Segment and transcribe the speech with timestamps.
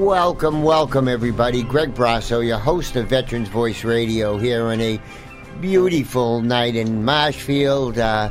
[0.00, 1.62] Welcome, welcome, everybody.
[1.62, 4.98] Greg Brasso, your host of Veterans Voice Radio, here on a
[5.60, 7.98] beautiful night in Marshfield.
[7.98, 8.30] Uh,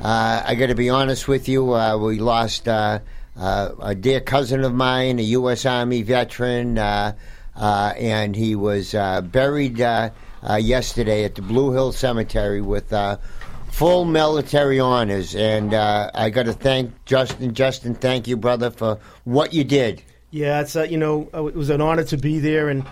[0.00, 3.00] uh, I got to be honest with you, uh, we lost uh,
[3.36, 5.66] uh, a dear cousin of mine, a U.S.
[5.66, 7.12] Army veteran, uh,
[7.58, 12.94] and he was buried yesterday at the Blue Hill Cemetery with
[13.70, 15.36] full military honors.
[15.36, 17.52] And I got to thank Justin.
[17.52, 20.02] Justin, thank you, brother, for what you did.
[20.32, 22.84] Yeah, it's uh, you know uh, it was an honor to be there, and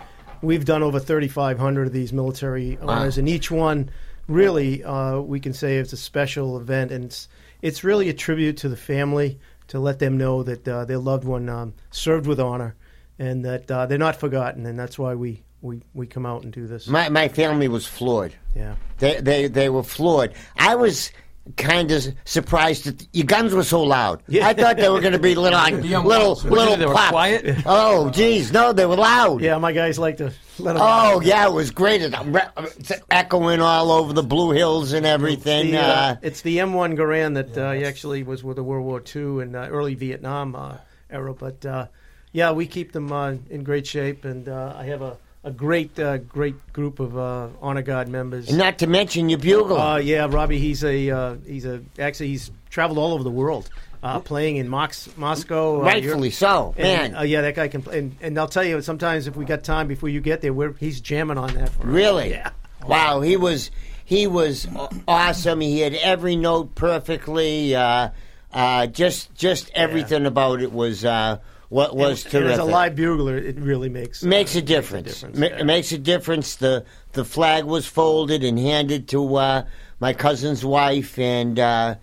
[0.43, 3.91] we've done over 3,500 of these military honors, and each one
[4.29, 7.29] really uh, we can say it's a special event, and it's
[7.63, 11.25] it's really a tribute to the family to let them know that uh, their loved
[11.25, 12.77] one um, served with honor,
[13.19, 16.53] and that uh, they're not forgotten, and that's why we, we, we come out and
[16.53, 16.89] do this.
[16.89, 18.35] My, my family was floored.
[18.55, 18.77] yeah.
[18.99, 20.35] They, they, they were floored.
[20.59, 21.11] I was
[21.57, 24.23] kind of surprised that your guns were so loud.
[24.29, 24.47] Yeah.
[24.49, 27.11] I thought they were going to be little, like, little, little they were pops.
[27.11, 27.57] quiet?
[27.67, 29.41] Oh, geez, no, they were loud.
[29.41, 30.83] Yeah, my guys like to let them.
[30.83, 32.03] Oh yeah, it was great.
[32.03, 35.71] It's echoing all over the Blue Hills and everything.
[35.73, 38.85] The, uh, Uh, it's the M1 Garand that uh, he actually was with the World
[38.85, 40.77] War II and uh, early Vietnam uh,
[41.11, 41.33] era.
[41.35, 41.87] But uh,
[42.33, 45.99] yeah, we keep them uh, in great shape, and uh, I have a, a great
[45.99, 48.49] uh, great group of uh, honor guard members.
[48.49, 49.79] and not to mention your bugle.
[49.79, 50.59] Uh, yeah, Robbie.
[50.59, 53.71] He's a uh, he's a actually he's traveled all over the world,
[54.03, 55.81] uh, playing in Mox, Moscow.
[55.81, 57.21] Uh, Rightfully so, And, man.
[57.21, 57.99] uh, yeah, that guy can play.
[58.01, 60.73] And, and I'll tell you, sometimes if we got time before you get there, we're,
[60.75, 61.71] he's jamming on that.
[61.83, 62.31] Really?
[62.31, 62.51] Yeah.
[62.87, 63.71] Wow, he was
[64.05, 64.67] he was
[65.09, 65.61] awesome.
[65.61, 67.75] He had every note perfectly.
[67.75, 68.11] Uh,
[68.53, 71.39] uh, just just everything about it was uh,
[71.71, 72.53] what was And terrific.
[72.53, 75.07] as a live bugler, it really makes makes uh, a difference.
[75.09, 75.59] difference, Ma- yeah.
[75.61, 76.57] It makes a difference.
[76.57, 79.65] The the flag was folded and handed to uh,
[80.01, 81.95] my cousin's wife, and uh,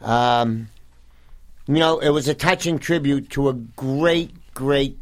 [0.00, 0.68] um,
[1.66, 4.98] you know it was a touching tribute to a great, great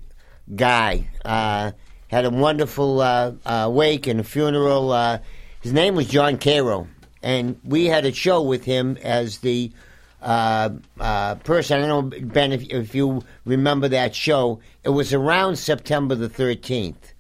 [0.56, 1.09] guy.
[1.25, 1.72] Uh,
[2.09, 4.93] had a wonderful uh, uh, wake and a funeral.
[4.93, 5.19] Uh,
[5.62, 6.87] his name was John Cairo,
[7.22, 9.72] and we had a show with him as the
[10.22, 11.83] uh, uh, person.
[11.83, 14.60] I don't know, Ben, if, if you remember that show.
[14.84, 17.12] It was around September the 13th.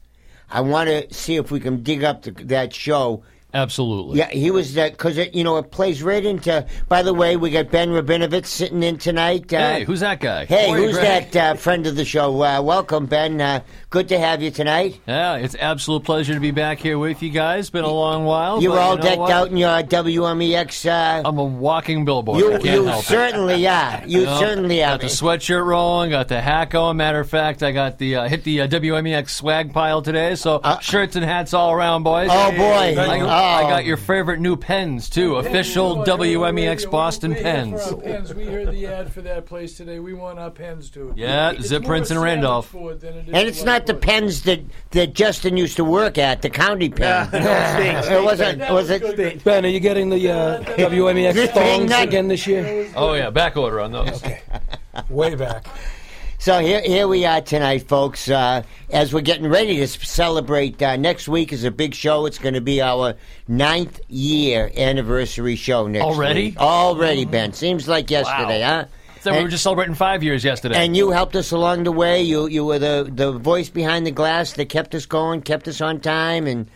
[0.50, 3.24] I want to see if we can dig up the, that show.
[3.54, 4.18] Absolutely.
[4.18, 6.66] Yeah, he was that because you know it plays right into.
[6.88, 9.52] By the way, we got Ben Rabinovich sitting in tonight.
[9.52, 10.46] Uh, Hey, who's that guy?
[10.46, 11.30] Hey, who's Greg?
[11.30, 12.42] that uh, friend of the show?
[12.42, 13.40] Uh, welcome, Ben.
[13.40, 13.60] Uh,
[13.90, 15.00] good to have you tonight.
[15.06, 17.68] Yeah, it's absolute pleasure to be back here with you guys.
[17.70, 18.62] Been a long while.
[18.62, 19.30] You're all you know decked what?
[19.30, 20.86] out in your WMEX.
[20.88, 22.38] Uh, I'm a walking billboard.
[22.38, 23.06] you I can't you help it.
[23.06, 24.02] certainly are.
[24.06, 24.92] You certainly are.
[24.92, 26.96] Got the sweatshirt rolling, got the hat on.
[26.96, 30.34] Matter of fact, I got the uh, hit the uh, WMEX swag pile today.
[30.36, 32.28] So shirts and hats all around, boys.
[32.30, 32.94] Oh, boy.
[32.96, 33.41] Oh.
[33.42, 35.36] I got your favorite new pens too.
[35.36, 37.92] Official WMEX Boston pens.
[38.02, 38.34] pens.
[38.34, 39.98] We heard the ad for that place today.
[39.98, 41.12] We want our pens too.
[41.16, 42.70] Yeah, It's Zip Prince and Randolph.
[42.70, 44.60] sandwich board than it is And it's not the pens that,
[44.90, 47.28] that Justin used to work at, the county pen.
[47.32, 48.60] it wasn't.
[48.70, 49.44] Was it?
[49.44, 52.90] Ben, are you getting the uh, WMEX thongs again this year?
[52.94, 54.22] Oh yeah, back order on those.
[54.22, 54.40] Okay,
[55.10, 55.66] way back.
[56.42, 58.28] So here, here we are tonight, folks.
[58.28, 62.26] Uh, as we're getting ready to celebrate, uh, next week is a big show.
[62.26, 63.14] It's going to be our
[63.46, 66.46] ninth year anniversary show next Already?
[66.46, 66.56] week.
[66.56, 67.52] Already, Ben.
[67.52, 68.86] Seems like yesterday, huh?
[69.20, 70.84] So we were just celebrating five years yesterday.
[70.84, 72.22] And you helped us along the way.
[72.22, 75.80] You you were the the voice behind the glass that kept us going, kept us
[75.80, 76.68] on time, and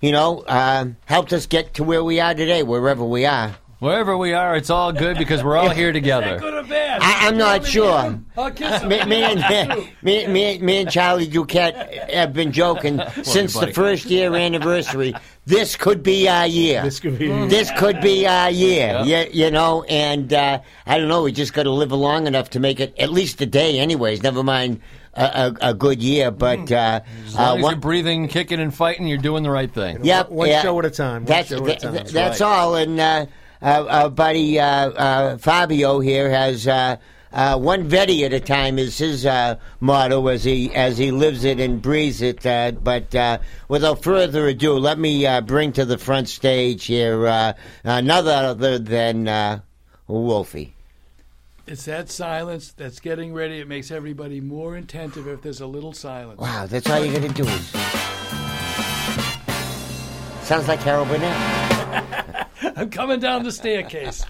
[0.00, 3.54] you know uh, helped us get to where we are today, wherever we are.
[3.80, 6.38] Wherever we are, it's all good because we're all here together.
[6.38, 7.00] Good or bad?
[7.02, 8.20] I, I'm not sure.
[8.36, 8.90] I'll kiss him.
[8.90, 13.72] Me, me and me, me, me and Charlie Duquette have been joking since the buddy.
[13.72, 15.14] first year anniversary.
[15.46, 16.82] This could be our year.
[16.82, 17.28] This could be.
[17.48, 19.00] This could be our year.
[19.04, 19.24] Yeah.
[19.24, 21.22] You, you know, and uh, I don't know.
[21.22, 24.22] We just got to live long enough to make it at least a day, anyways.
[24.22, 24.80] Never mind
[25.14, 28.60] a, a, a good year, but uh, As long uh, as one- you're breathing, kicking,
[28.60, 30.04] and fighting, you're doing the right thing.
[30.04, 30.60] Yep, One yeah.
[30.60, 31.22] show at a time.
[31.22, 31.92] One That's show th- at a time.
[31.94, 32.46] th- That's that's right.
[32.46, 32.74] all.
[32.76, 33.26] And uh, uh,
[33.62, 36.96] our buddy uh, uh, Fabio here has uh,
[37.32, 41.44] uh, one Vetti at a time is his uh, motto as he as he lives
[41.44, 42.44] it and breathes it.
[42.44, 47.26] Uh, but uh, without further ado, let me uh, bring to the front stage here
[47.26, 47.52] uh,
[47.84, 49.60] another other than uh,
[50.08, 50.74] Wolfie.
[51.66, 53.60] It's that silence that's getting ready.
[53.60, 56.40] It makes everybody more attentive if there's a little silence.
[56.40, 57.66] Wow, that's all you're going to do is.
[60.42, 61.79] Sounds like Carol Burnett.
[62.80, 64.24] I'm coming down the staircase.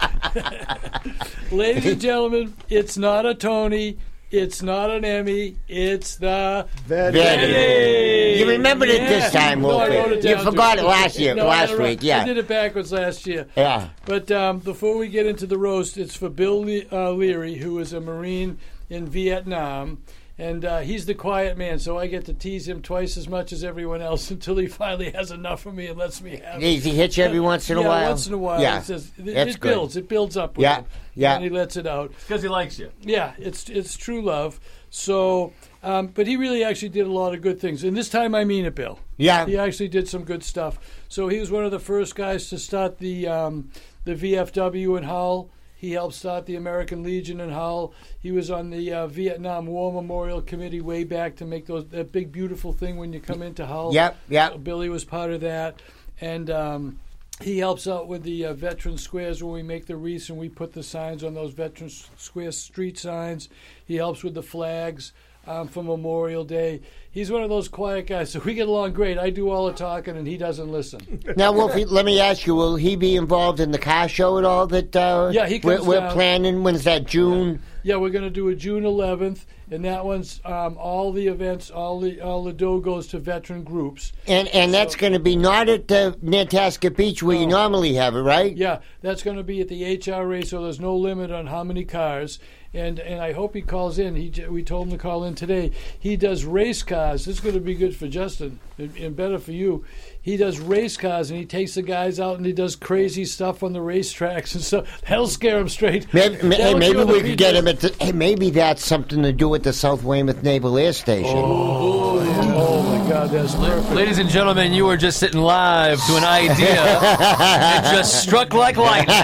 [1.53, 3.97] Ladies and gentlemen, it's not a Tony.
[4.29, 5.55] It's not an Emmy.
[5.69, 8.39] It's the That- Betty.
[8.39, 9.95] You remembered it this time, No, I Wolfie.
[9.97, 10.83] wrote it You forgot too.
[10.83, 11.87] it last year, No, last had right.
[11.91, 12.23] week, yeah.
[12.23, 13.47] I did it backwards last year.
[13.55, 13.87] Yeah.
[14.05, 17.79] But um, before we get into the roast, it's for Bill Le- uh, Leary, who
[17.79, 18.57] is a Marine
[18.89, 20.01] in Vietnam.
[20.37, 23.51] And uh, he's the quiet man, so I get to tease him twice as much
[23.51, 26.75] as everyone else until he finally has enough of me and lets me have it.
[26.75, 28.09] Does he hit you every once in a yeah, while?
[28.09, 28.61] once in a while.
[28.61, 28.79] Yeah.
[28.79, 29.69] It, says, it, That's it good.
[29.69, 29.97] builds.
[29.97, 30.85] It builds up with Yeah, him.
[31.15, 31.35] yeah.
[31.35, 32.11] And he lets it out.
[32.21, 32.91] Because he likes you.
[33.01, 34.59] Yeah, it's it's true love.
[34.89, 37.83] So, um, but he really actually did a lot of good things.
[37.83, 38.99] And this time I mean it, Bill.
[39.17, 39.45] Yeah.
[39.45, 40.79] He actually did some good stuff.
[41.07, 43.69] So he was one of the first guys to start the um,
[44.05, 45.49] the VFW in Hull.
[45.81, 47.95] He helped start the American Legion in Hull.
[48.19, 52.11] He was on the uh, Vietnam War Memorial Committee way back to make those that
[52.11, 53.91] big beautiful thing when you come into Hull.
[53.91, 54.63] Yep, yep.
[54.63, 55.81] Billy was part of that,
[56.21, 56.99] and um,
[57.41, 60.49] he helps out with the uh, veteran squares when we make the wreaths and we
[60.49, 63.49] put the signs on those veteran square street signs.
[63.83, 65.13] He helps with the flags
[65.47, 66.81] um, for Memorial Day.
[67.13, 69.17] He's one of those quiet guys, so we get along great.
[69.17, 71.01] I do all the talking and he doesn't listen.
[71.35, 74.45] Now, Wolfie, let me ask you: Will he be involved in the car show at
[74.45, 74.67] all?
[74.67, 76.63] That uh, Yeah, he we're, we're planning.
[76.63, 77.05] When's that?
[77.05, 77.61] June.
[77.83, 81.71] Yeah, we're going to do a June 11th, and that one's um, all the events,
[81.71, 84.13] all the all the dough goes to veteran groups.
[84.27, 88.15] And and that's going to be not at the Nantasket Beach where you normally have
[88.15, 88.55] it, right?
[88.55, 91.85] Yeah, that's going to be at the HRA, so there's no limit on how many
[91.85, 92.39] cars.
[92.73, 94.15] And and I hope he calls in.
[94.15, 95.71] He we told him to call in today.
[95.99, 97.25] He does race cars.
[97.25, 99.83] This is going to be good for Justin and, and better for you.
[100.23, 103.63] He does race cars and he takes the guys out and he does crazy stuff
[103.63, 105.01] on the racetracks and stuff.
[105.07, 106.13] That'll scare him straight.
[106.13, 107.95] Maybe, hey, maybe we could get him at the.
[107.99, 111.37] Hey, maybe that's something to do with the South Weymouth Naval Air Station.
[111.37, 113.95] Oh my God, that's perfect.
[113.95, 118.77] Ladies and gentlemen, you were just sitting live to an idea that just struck like
[118.77, 119.17] lightning.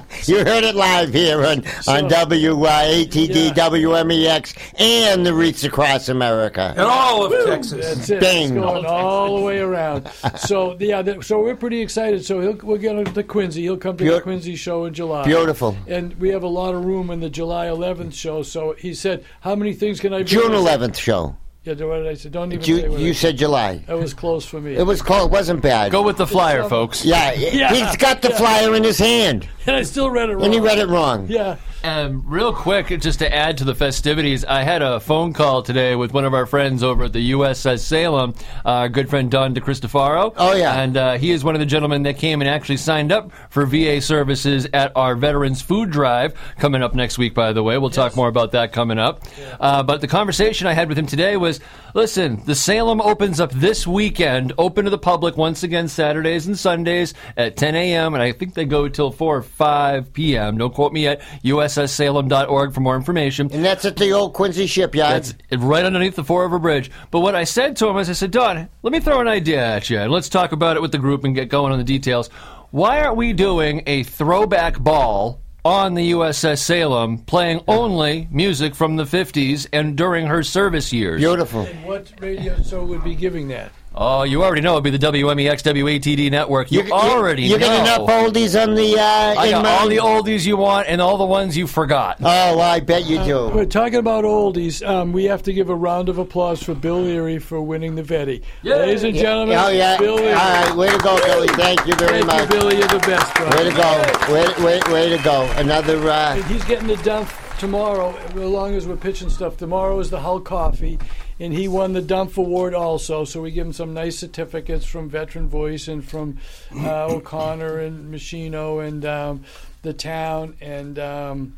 [0.26, 3.54] You heard it live here on, on W uh, Yeah.
[3.54, 6.74] WMEX, and the Wreaths Across America.
[6.76, 7.86] And all of Texas.
[7.96, 8.20] That's it.
[8.20, 8.42] Bing.
[8.42, 10.10] It's going all the way around.
[10.36, 12.24] So yeah, that, so we're pretty excited.
[12.24, 13.62] So he'll, we're going to Quincy.
[13.62, 15.24] He'll come to the Quincy show in July.
[15.24, 15.76] Beautiful.
[15.86, 18.42] And we have a lot of room in the July 11th show.
[18.42, 21.36] So he said, "How many things can I?" bring?" June I 11th show.
[21.62, 22.30] Yeah, what did I say?
[22.30, 23.84] Don't even say You, what you I said July.
[23.86, 24.76] That was close for me.
[24.76, 25.26] It was close.
[25.26, 25.92] It wasn't bad.
[25.92, 27.04] Go with the flyer, folks.
[27.04, 27.70] Yeah, Yeah.
[27.74, 30.44] he's got the flyer in his hand, and I still read it wrong.
[30.46, 31.26] and he read it wrong.
[31.28, 31.56] Yeah.
[31.82, 35.96] Um, real quick, just to add to the festivities, I had a phone call today
[35.96, 38.34] with one of our friends over at the USS Salem,
[38.66, 40.34] our good friend Don DeCristofaro.
[40.36, 40.78] Oh, yeah.
[40.78, 43.64] And uh, he is one of the gentlemen that came and actually signed up for
[43.64, 47.78] VA services at our Veterans Food Drive coming up next week, by the way.
[47.78, 49.22] We'll talk more about that coming up.
[49.58, 51.49] Uh, but the conversation I had with him today was
[51.94, 56.56] listen, the Salem opens up this weekend, open to the public once again, Saturdays and
[56.56, 60.58] Sundays at 10 a.m., and I think they go till 4 or 5 p.m.
[60.58, 61.22] Don't quote me yet.
[61.44, 63.48] USSSalem.org for more information.
[63.52, 65.24] And that's at the old Quincy shipyard.
[65.24, 66.90] That's right underneath the Fore River Bridge.
[67.10, 69.64] But what I said to him is, I said, Don, let me throw an idea
[69.64, 71.84] at you, and let's talk about it with the group and get going on the
[71.84, 72.28] details.
[72.70, 78.96] Why aren't we doing a throwback ball on the USS Salem, playing only music from
[78.96, 81.20] the 50s and during her service years?
[81.20, 81.62] Beautiful.
[81.62, 83.72] And what radio show would be giving that?
[83.92, 86.70] Oh, you already know it'd be the WMEX WATD network.
[86.70, 87.54] You, already know.
[87.54, 87.66] you know.
[87.66, 88.96] got enough oldies on the.
[88.96, 89.66] Uh, I in got mind?
[89.66, 92.18] all the oldies you want and all the ones you forgot.
[92.20, 93.48] Oh, well, I bet you do.
[93.48, 94.86] We're talking about oldies.
[94.86, 98.02] Um, we have to give a round of applause for Bill Leary for winning the
[98.02, 98.42] Vetty.
[98.62, 99.98] Ladies and gentlemen, oh yeah.
[99.98, 100.32] Bill Leary.
[100.34, 101.48] All right, way to go, Billy.
[101.48, 102.40] Thank you very Thank much.
[102.42, 102.78] you, Billy.
[102.78, 103.48] You're the best, bro.
[103.48, 104.32] Way to go.
[104.32, 105.50] Way, way, way to go.
[105.56, 105.98] Another.
[106.08, 107.28] Uh, he's getting the dump
[107.60, 109.58] tomorrow, as long as we're pitching stuff.
[109.58, 110.98] Tomorrow is the Hull Coffee,
[111.38, 113.24] and he won the Dump Award also.
[113.26, 116.38] So we give him some nice certificates from Veteran Voice and from
[116.74, 119.44] uh, O'Connor and Machino and um,
[119.82, 120.98] the town and.
[120.98, 121.54] Um,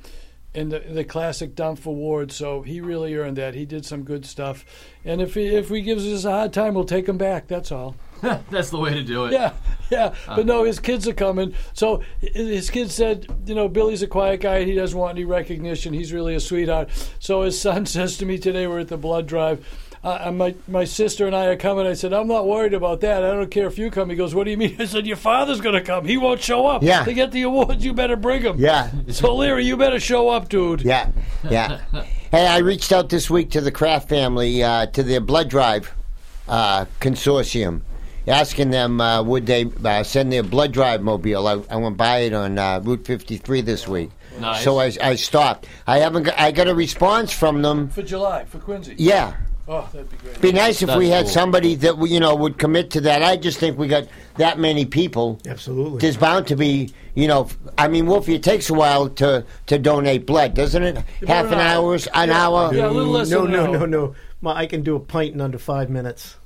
[0.55, 3.55] and the, the classic Dump Award, so he really earned that.
[3.55, 4.65] He did some good stuff,
[5.05, 7.49] and if he, if he gives us a hard time, we'll take him back.
[7.49, 7.97] That's all.
[8.51, 9.33] That's the way to do it.
[9.33, 9.53] Yeah,
[9.91, 10.15] yeah.
[10.27, 11.55] But no, his kids are coming.
[11.73, 14.63] So his kids said, you know, Billy's a quiet guy.
[14.65, 15.93] He doesn't want any recognition.
[15.93, 16.89] He's really a sweetheart.
[17.19, 19.67] So his son says to me today, we're at the blood drive.
[20.05, 21.87] Uh, my my sister and I are coming.
[21.87, 23.23] I said, I'm not worried about that.
[23.23, 24.11] I don't care if you come.
[24.11, 24.77] He goes, What do you mean?
[24.81, 26.05] I said, Your father's going to come.
[26.05, 26.83] He won't show up.
[26.83, 27.05] Yeah.
[27.05, 28.59] To get the awards, you better bring him.
[28.59, 28.91] yeah.
[29.11, 30.83] So Leary, you better show up, dude.
[30.83, 31.13] Yeah,
[31.49, 31.81] yeah.
[32.33, 35.93] hey, I reached out this week to the Kraft family, uh, to their blood drive
[36.49, 37.83] uh, consortium,
[38.27, 41.47] asking them uh, would they uh, send their blood drive mobile.
[41.47, 44.11] I, I went by it on uh, Route 53 this week.
[44.41, 44.65] Nice.
[44.65, 45.69] So I, I stopped.
[45.87, 46.25] I haven't.
[46.25, 47.89] Got, I got a response from them.
[47.91, 48.95] For July, for Quincy.
[48.99, 49.37] Yeah,
[49.69, 50.40] Oh, that'd be great.
[50.40, 51.33] be nice if we had cool.
[51.33, 53.23] somebody that you know would commit to that.
[53.23, 55.38] I just think we got that many people.
[55.47, 56.00] Absolutely.
[56.00, 57.49] There's bound to be, you know.
[57.78, 60.97] I mean, Wolfie, it takes a while to to donate blood, doesn't it?
[61.26, 61.99] Half an an hour, hour.
[62.14, 62.47] an Yeah.
[62.47, 62.75] hour.
[62.75, 63.87] Yeah, a little less no, than an no, hour.
[63.87, 64.14] no, no.
[64.40, 66.37] My, I can do a pint in under five minutes.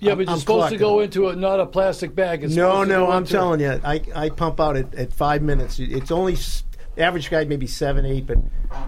[0.00, 2.44] Yeah, but you're I'm supposed to go into a not a plastic bag.
[2.44, 5.78] It's No, no, I'm into- telling you, I, I pump out at, at five minutes.
[5.78, 6.64] It's only s-
[6.96, 8.38] average guy maybe seven, eight, but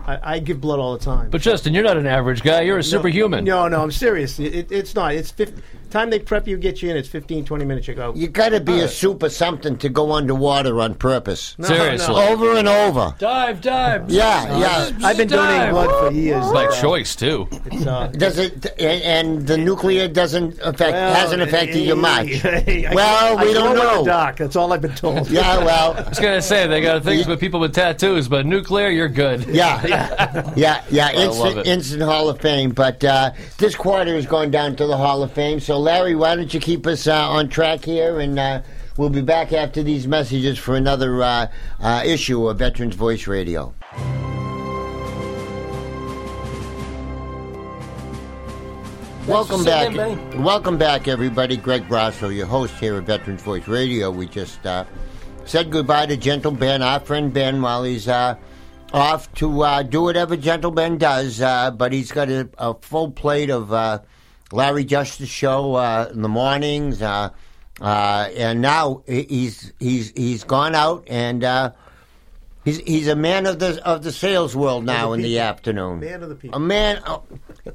[0.06, 1.30] I, I give blood all the time.
[1.30, 2.62] But Justin, you're not an average guy.
[2.62, 3.44] You're a superhuman.
[3.44, 4.38] No, no, I'm serious.
[4.38, 5.14] It, it, it's not.
[5.14, 6.96] It's 50, time they prep you, get you in.
[6.96, 7.88] It's 15, 20 minutes.
[7.88, 8.12] You go.
[8.14, 11.54] You got to be a super something to go underwater on purpose.
[11.58, 12.14] No, Seriously.
[12.14, 12.28] no.
[12.28, 13.14] Over and over.
[13.18, 14.10] Dive, dive.
[14.10, 15.06] Yeah, yeah.
[15.06, 16.44] I've been donating blood for years.
[16.52, 17.48] By Uh, choice too.
[17.66, 18.66] It's, uh, Does it?
[18.80, 22.42] And, and the nuclear doesn't affect well, hasn't affected you much.
[22.96, 24.04] Well, we go don't in the know.
[24.04, 24.36] dark.
[24.36, 25.28] That's all I've been told.
[25.30, 28.88] Yeah, well, I was gonna say they got things with people with tattoos, but nuclear,
[28.88, 29.44] you're good.
[29.46, 29.82] yeah,
[30.56, 31.06] yeah, yeah.
[31.10, 31.66] love Instant, it.
[31.66, 32.70] instant Hall of Fame.
[32.70, 35.60] But uh, this quarter is going down to the Hall of Fame.
[35.60, 38.62] So, Larry, why don't you keep us uh, on track here, and uh,
[38.96, 41.46] we'll be back after these messages for another uh,
[41.80, 43.74] uh, issue of Veterans Voice Radio.
[49.26, 49.92] Welcome back.
[50.36, 51.56] Welcome back, everybody.
[51.56, 54.08] Greg Brasso, your host here at Veterans Voice Radio.
[54.08, 54.84] We just uh,
[55.44, 58.36] said goodbye to Gentle Ben, our friend Ben, while he's uh,
[58.92, 61.40] off to uh, do whatever Gentle Ben does.
[61.40, 63.98] Uh, but he's got a, a full plate of uh,
[64.52, 67.30] Larry Justice show uh, in the mornings, uh,
[67.80, 71.44] uh, and now he- he's he's he's gone out and.
[71.44, 71.72] Uh,
[72.64, 76.00] He's, he's a man of the of the sales world now in the afternoon.
[76.00, 76.56] Man of the people.
[76.56, 77.00] A man.
[77.06, 77.22] Oh,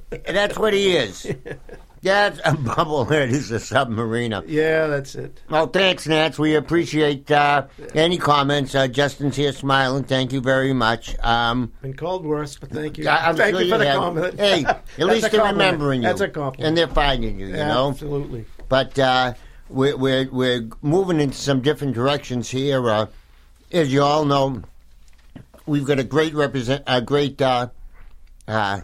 [0.09, 1.25] that's what he is.
[2.03, 3.29] That's a bubblehead.
[3.29, 4.43] He's a submariner.
[4.47, 5.39] Yeah, that's it.
[5.49, 6.39] Well, thanks, Nance.
[6.39, 8.73] We appreciate uh, any comments.
[8.73, 10.03] Uh, Justin's here smiling.
[10.05, 11.15] Thank you very much.
[11.19, 13.07] Um, Been called worse, but thank you.
[13.07, 13.97] I- I'm thank sure you for the have.
[13.97, 14.39] compliment.
[14.39, 14.63] Hey,
[14.97, 16.07] at least they're remembering you.
[16.07, 16.67] That's a compliment.
[16.69, 17.89] And they're finding you, you Yeah, know?
[17.89, 18.45] absolutely.
[18.67, 19.33] But uh,
[19.69, 22.89] we're, we're, we're moving into some different directions here.
[22.89, 23.05] Uh,
[23.71, 24.63] as you all know,
[25.67, 27.67] we've got a great represent a great uh,
[28.47, 28.81] uh,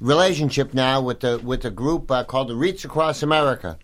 [0.00, 3.78] relationship now with the with a group uh, called the Wreaths Across America.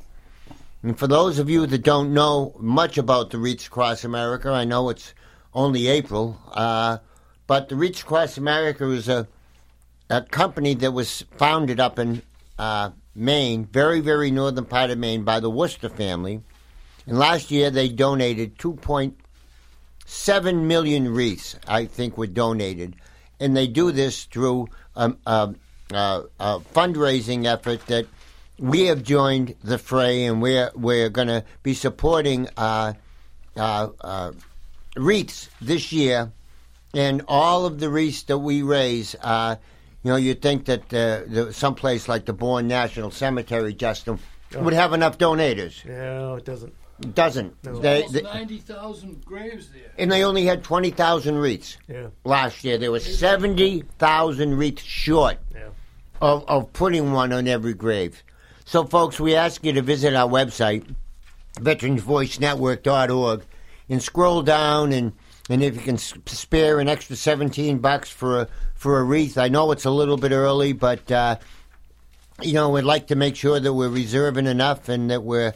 [0.82, 4.64] And for those of you that don't know much about the Wreaths Across America, I
[4.64, 5.14] know it's
[5.52, 6.98] only April, uh,
[7.46, 9.26] but the Wreaths Across America is a
[10.10, 12.22] a company that was founded up in
[12.58, 16.42] uh, Maine, very very northern part of Maine, by the Worcester family.
[17.06, 19.18] And last year they donated two point
[20.06, 22.94] seven million wreaths, I think, were donated,
[23.40, 25.52] and they do this through um, uh,
[25.92, 28.06] uh, a fundraising effort that
[28.58, 32.94] we have joined the fray, and we're we're going to be supporting uh,
[33.56, 34.32] uh, uh,
[34.96, 36.32] wreaths this year,
[36.94, 39.16] and all of the wreaths that we raise.
[39.20, 39.56] Uh,
[40.02, 44.18] you know, you'd think that uh, the, someplace like the Bourne National Cemetery, Justin,
[44.54, 45.82] would have enough donators.
[45.86, 46.74] No, it doesn't.
[47.04, 47.54] Doesn't.
[47.64, 47.78] No.
[47.78, 49.92] They, they- 90,000 graves there.
[49.98, 52.78] and they only had 20,000 wreaths Yeah, last year.
[52.78, 55.68] There were 70,000 wreaths short yeah.
[56.20, 58.22] of, of putting one on every grave.
[58.64, 60.94] So, folks, we ask you to visit our website,
[61.56, 63.44] veteransvoicenetwork.org,
[63.88, 65.12] and scroll down and,
[65.50, 69.36] and if you can spare an extra 17 bucks for a, for a wreath.
[69.36, 71.36] I know it's a little bit early, but, uh,
[72.40, 75.52] you know, we'd like to make sure that we're reserving enough and that we're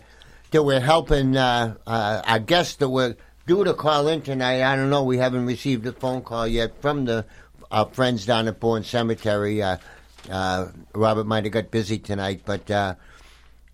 [0.51, 4.63] that we're helping uh, uh, our guests that were due to call in tonight.
[4.63, 5.05] I don't know.
[5.05, 7.25] We haven't received a phone call yet from the
[7.71, 9.63] our friends down at Bourne Cemetery.
[9.63, 9.77] Uh,
[10.31, 12.95] uh, Robert might have got busy tonight, but uh,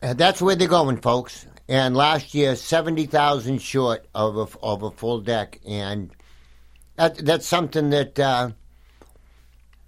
[0.02, 1.46] uh, that's where they're going, folks.
[1.68, 6.10] And last year, seventy thousand short of a, of a full deck, and
[6.96, 8.54] that, that's something that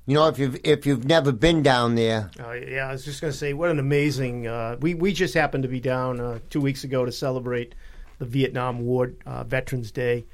[0.07, 2.31] you know if you've if you've never been down there.
[2.41, 4.47] Uh, yeah, I was just going to say, what an amazing.
[4.47, 7.75] Uh, we we just happened to be down uh, two weeks ago to celebrate
[8.19, 10.25] the Vietnam War uh, Veterans Day,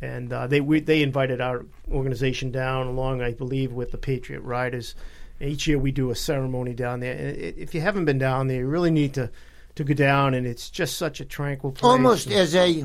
[0.00, 4.40] and uh, they we, they invited our organization down along, I believe, with the Patriot
[4.40, 4.94] Riders.
[5.40, 7.14] Each year we do a ceremony down there.
[7.16, 9.30] And if you haven't been down there, you really need to
[9.76, 11.88] to go down, and it's just such a tranquil place.
[11.88, 12.84] almost And- as a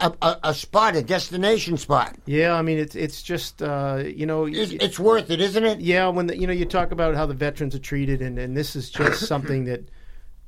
[0.00, 2.16] a, a a spot, a destination spot.
[2.26, 5.64] yeah, I mean, it's it's just uh, you know, It's, y- it's worth it, isn't
[5.64, 5.80] it?
[5.80, 8.56] yeah, when the, you know you talk about how the veterans are treated, and, and
[8.56, 9.88] this is just something that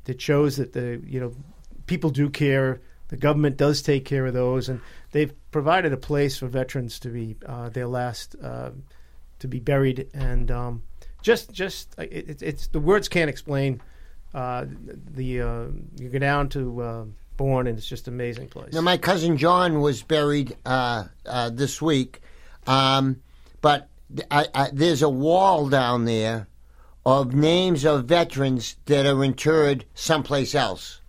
[0.04, 1.32] that shows that the you know
[1.86, 2.80] people do care.
[3.08, 4.80] The government does take care of those, and
[5.10, 8.70] they've provided a place for veterans to be uh, their last uh,
[9.40, 10.82] to be buried, and um,
[11.22, 13.82] just just uh, it, it's- it's the words can't explain.
[14.32, 14.66] Uh,
[15.12, 15.64] the uh,
[15.98, 16.80] you go down to
[17.40, 18.74] Bourne, and it's just an amazing place.
[18.74, 22.20] Now, my cousin John was buried uh, uh, this week,
[22.66, 23.22] Um,
[23.62, 23.88] but
[24.30, 26.48] I, I, there's a wall down there
[27.06, 31.00] of names of veterans that are interred someplace else.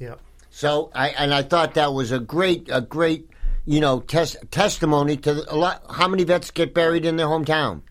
[0.00, 0.16] Yeah.
[0.50, 3.30] So I and I thought that was a great a great
[3.64, 5.84] you know tes- testimony to a lot.
[5.88, 7.82] How many vets get buried in their hometown?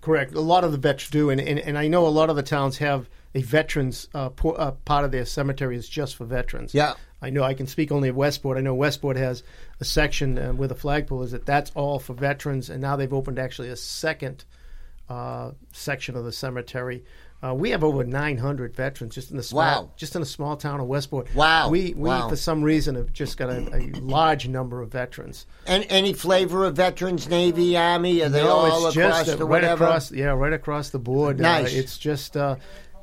[0.00, 0.32] Correct.
[0.34, 2.42] A lot of the vets do, and, and, and I know a lot of the
[2.42, 6.72] towns have a veterans uh, po- uh, part of their cemetery is just for veterans.
[6.72, 6.94] Yeah.
[7.24, 8.58] I know I can speak only of Westport.
[8.58, 9.42] I know Westport has
[9.80, 13.12] a section uh, where the flagpole is that that's all for veterans, and now they've
[13.12, 14.44] opened actually a second
[15.08, 17.04] uh, section of the cemetery.
[17.42, 19.90] Uh, we have over 900 veterans just in the small, Wow.
[19.96, 21.34] just in a small town of Westport.
[21.34, 21.68] Wow.
[21.68, 22.30] We we Wow.
[22.30, 25.44] for some reason have just got a, a large number of veterans.
[25.66, 28.22] And any flavor of veterans, Navy, Army?
[28.22, 29.84] Are they no, all across just uh, the right whatever?
[29.84, 30.10] across.
[30.10, 31.38] Yeah, right across the board.
[31.38, 31.74] Nice.
[31.74, 32.34] Uh, it's just.
[32.36, 32.56] Uh,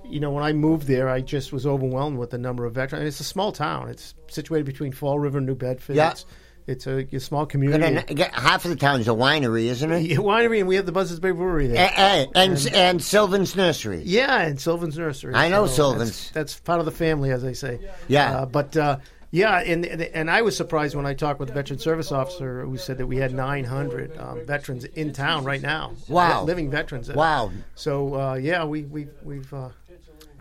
[0.05, 3.07] you know, when I moved there, I just was overwhelmed with the number of veterans.
[3.07, 3.89] It's a small town.
[3.89, 5.95] It's situated between Fall River and New Bedford.
[5.95, 6.11] Yeah.
[6.11, 6.25] It's,
[6.67, 8.13] it's a, a small community.
[8.13, 10.01] then, half of the town's a winery, isn't it?
[10.11, 11.89] Yeah, winery, and we have the Buzzards Bay Brewery there.
[11.89, 14.03] Eh, eh, and and Sylvan's Nursery.
[14.05, 15.33] yeah, and Sylvan's Nursery.
[15.33, 16.09] I know So Sylvan's.
[16.09, 17.79] That's, that's part of the family, as they say.
[18.07, 18.41] Yeah.
[18.41, 18.97] Uh, but uh,
[19.31, 22.77] yeah, and and I was surprised when I talked with a veteran service officer who
[22.77, 25.93] said that we had 900 um, veterans in town right now.
[26.09, 26.43] Wow.
[26.43, 27.09] Living veterans.
[27.09, 29.69] Wow, So uh, yeah, we we we've uh,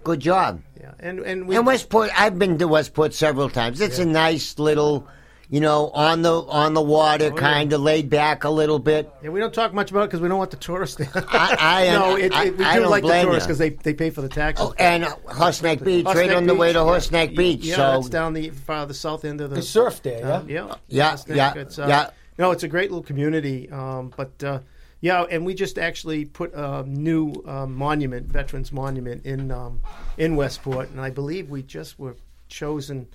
[0.05, 0.63] good job.
[0.81, 3.81] yeah, and and we And Westport, I've been to Westport several times.
[3.81, 5.07] It's a nice little,
[5.49, 9.11] you know, on the on the water, Oh, kind of laid back a little bit.
[9.23, 11.11] Yeah, we don't talk much about it because we don't want the tourists there.
[11.29, 11.57] I-
[11.89, 14.11] I- no, it, I- it, we I do like the tourists because they, they pay
[14.11, 14.67] for the taxes.
[14.69, 17.37] Oh, and Horseneck Beach, right Horseneck on the way to Beach, Horseneck yeah.
[17.37, 17.65] Beach.
[17.65, 19.57] Yeah, so that's down the far the south end of the.
[19.57, 20.29] They surf there, yeah?
[20.35, 22.11] uh, yeah, Yeah, Horseneck, yeah, It's, uh, yeah.
[22.39, 23.69] No, it's a great little community.
[23.71, 24.61] Um, but uh,
[25.01, 29.81] yeah, and we just actually put a new um, monument, veterans monument, in um,
[30.19, 32.17] in Westport, and I believe we just were
[32.49, 33.09] chosen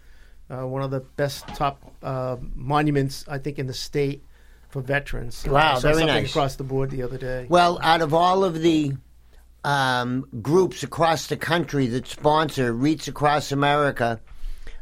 [0.50, 4.24] uh, one of the best top uh, monuments I think in the state
[4.70, 5.46] for veterans.
[5.46, 6.30] Wow, very something nice.
[6.30, 7.46] across the board the other day.
[7.50, 8.94] Well, out of all of the
[9.64, 14.20] um, groups across the country that sponsor Wreaths Across America,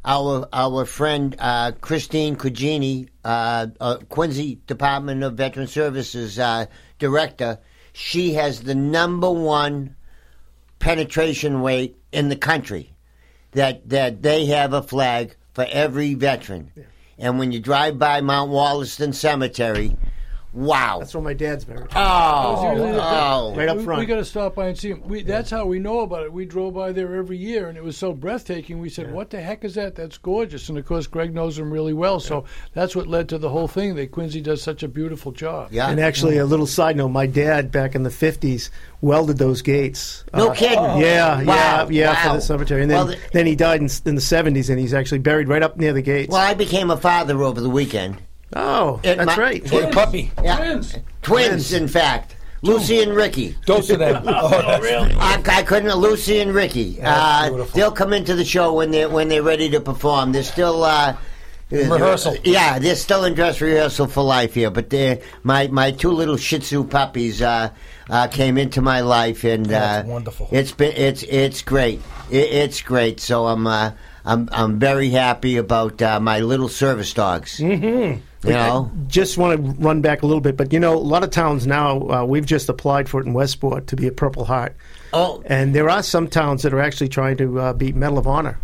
[0.05, 6.65] our our friend uh, Christine Cugini, uh, uh, Quincy Department of Veteran Services uh,
[7.03, 7.59] director,
[7.91, 9.95] she has the number one
[10.79, 12.93] penetration rate in the country.
[13.51, 16.71] That that they have a flag for every veteran,
[17.19, 19.95] and when you drive by Mount Wollaston Cemetery,
[20.53, 20.99] wow!
[20.99, 21.87] That's where my dad's buried.
[21.95, 23.53] Oh, usually oh.
[23.55, 23.99] Right up front.
[23.99, 25.01] We got to stop by and see him.
[25.07, 26.31] We, that's how we know about it.
[26.33, 28.79] We drove by there every year, and it was so breathtaking.
[28.79, 29.95] We said, "What the heck is that?
[29.95, 33.37] That's gorgeous!" And of course, Greg knows him really well, so that's what led to
[33.37, 33.95] the whole thing.
[33.95, 35.69] That Quincy does such a beautiful job.
[35.71, 35.89] Yeah.
[35.89, 38.69] And actually, a little side note: my dad back in the '50s
[39.01, 40.23] welded those gates.
[40.33, 40.77] No Uh, kidding.
[40.77, 42.29] Yeah, Wow, yeah, yeah, wow.
[42.31, 42.81] for the cemetery.
[42.83, 45.47] And then, Well, the- then he died in, in the '70s, and he's actually buried
[45.49, 46.31] right up near the gates.
[46.31, 48.17] Well, I became a father over the weekend.
[48.55, 49.67] Oh, It that's mi- right.
[49.69, 50.31] Hey, puppy.
[50.43, 50.57] Yeah.
[50.57, 50.95] Twins.
[51.21, 52.35] Twins, in fact.
[52.61, 53.55] Lucy and Ricky.
[53.65, 54.23] Dose of them.
[54.25, 55.13] Oh, really?
[55.19, 55.93] I, I couldn't.
[55.95, 56.93] Lucy and Ricky.
[56.93, 57.75] That's Uh, beautiful.
[57.77, 60.31] they'll come into the show when they're when they're ready to perform.
[60.31, 61.15] They're still uh,
[61.71, 62.35] Rehearsal.
[62.43, 64.69] Yeah, they're still in dress rehearsal for life here.
[64.69, 67.69] But they're, my my two little Shih Tzu puppies uh,
[68.09, 70.47] uh, came into my life, and That's uh, wonderful.
[70.51, 71.99] It's been it's it's great.
[72.29, 73.19] It, it's great.
[73.19, 73.91] So I'm uh,
[74.23, 77.59] I'm I'm very happy about uh, my little service dogs.
[78.43, 78.91] You know.
[79.07, 81.65] Just want to run back a little bit, but you know, a lot of towns
[81.65, 84.75] now uh, we've just applied for it in Westport to be a Purple Heart,
[85.13, 88.27] Oh, and there are some towns that are actually trying to uh, be Medal of
[88.27, 88.59] Honor.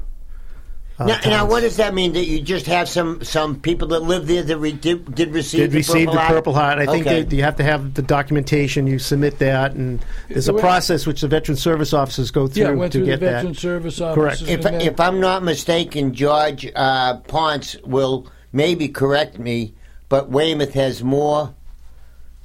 [0.98, 2.12] uh, Now, now, what does that mean?
[2.14, 5.62] That you just have some some people that live there that re- did, did receive
[5.62, 6.34] did the receive Purple the Heart?
[6.34, 6.80] Purple Heart.
[6.80, 7.22] I think Okay.
[7.24, 8.86] that you have to have the documentation.
[8.88, 12.72] You submit that, and there's a process which the veteran service officers go through Yeah,
[12.72, 13.32] went to through the get that.
[13.36, 14.42] veteran service Correct.
[14.42, 19.74] If, if I'm not mistaken, George uh, Ponce will maybe correct me,
[20.10, 21.54] but Weymouth has more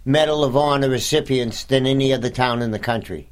[0.04, 3.28] Medal of Honor recipients than any other town in the country.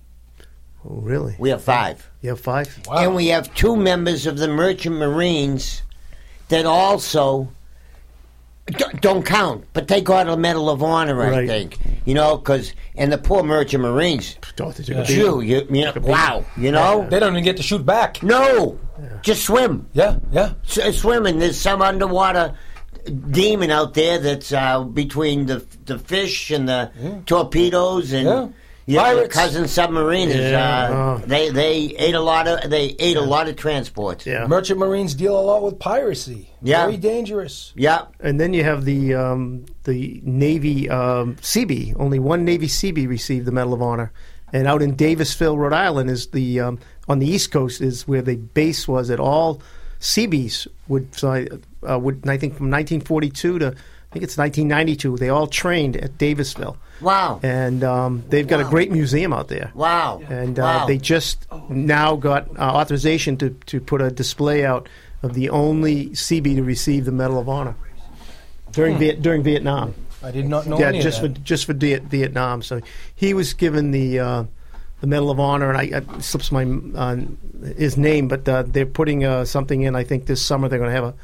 [0.84, 1.36] Oh, really?
[1.38, 2.08] We have five.
[2.22, 2.80] You have five?
[2.86, 2.96] Wow.
[2.96, 5.82] And we have two members of the Merchant Marines
[6.48, 7.48] that also
[9.00, 11.48] don't count, but they got a Medal of Honor, I Right.
[11.48, 11.78] think.
[12.04, 16.72] You know, because, and the poor Merchant Marines, did you you, you know, wow, you
[16.72, 17.06] know?
[17.08, 18.22] They don't even get to shoot back.
[18.22, 18.78] No,
[19.22, 19.86] just swim.
[19.92, 20.52] Yeah, yeah.
[20.68, 21.38] S- swimming.
[21.38, 22.54] There's some underwater
[23.30, 26.90] demon out there that's uh, between the the fish and the
[27.26, 28.48] torpedoes and Yeah.
[28.86, 29.34] yeah, the Pirates.
[29.34, 30.50] cousin submariners.
[30.50, 30.88] Yeah.
[30.90, 31.22] Uh, Oh.
[31.26, 34.24] They they ate a lot of they ate a lot of transports.
[34.26, 34.46] Yeah.
[34.46, 36.50] Merchant Marines deal a lot with piracy.
[36.62, 36.84] Yeah.
[36.86, 37.72] Very dangerous.
[37.74, 38.02] Yeah.
[38.20, 41.94] And then you have the um, the Navy um, Seabee.
[41.98, 44.12] Only one Navy Seabee received the Medal of Honor,
[44.52, 46.78] and out in Davisville, Rhode Island, is the um,
[47.12, 49.10] on the East Coast is where the base was.
[49.10, 49.62] At all
[50.00, 51.46] Seabees would so I,
[51.88, 53.66] uh, would I think from 1942 to
[54.12, 55.16] I think it's 1992.
[55.16, 57.40] They all trained at Davisville, Wow.
[57.42, 59.70] and um, they've got a great museum out there.
[59.74, 60.20] Wow.
[60.28, 60.86] And uh, wow.
[60.86, 64.86] they just now got uh, authorization to, to put a display out
[65.22, 67.74] of the only CB to receive the Medal of Honor
[68.72, 69.94] during Viet, during Vietnam.
[70.22, 71.44] I did not know yeah, any just of for that.
[71.44, 72.60] just for Viet- Vietnam.
[72.60, 72.82] So
[73.14, 74.44] he was given the uh,
[75.02, 77.16] the Medal of Honor, and I, I slips my uh,
[77.76, 79.96] his name, but uh, they're putting uh, something in.
[79.96, 81.14] I think this summer they're going to have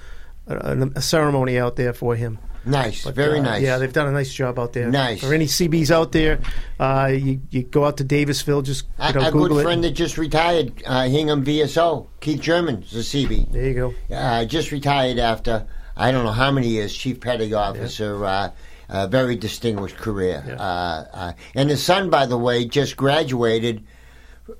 [0.48, 2.40] a, a, a ceremony out there for him.
[2.64, 3.04] nice.
[3.04, 3.62] But, very uh, nice.
[3.62, 4.90] Yeah, they've done a nice job out there.
[4.90, 5.20] Nice.
[5.20, 6.40] For any CBs out there,
[6.80, 9.62] uh, you, you go out to Davisville, just A, you know, a Google good it.
[9.62, 13.52] friend that just retired, uh, Hingham VSO, Keith German's a CB.
[13.52, 13.94] there you go.
[14.12, 18.24] Uh, just retired after I don't know how many years, chief petty officer.
[18.24, 18.50] Uh,
[18.88, 20.42] a very distinguished career.
[20.46, 20.54] Yeah.
[20.54, 23.84] Uh, uh, and his son, by the way, just graduated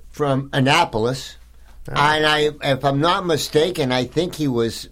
[0.09, 1.37] from Annapolis.
[1.87, 4.89] And I, if I'm not mistaken, I think he was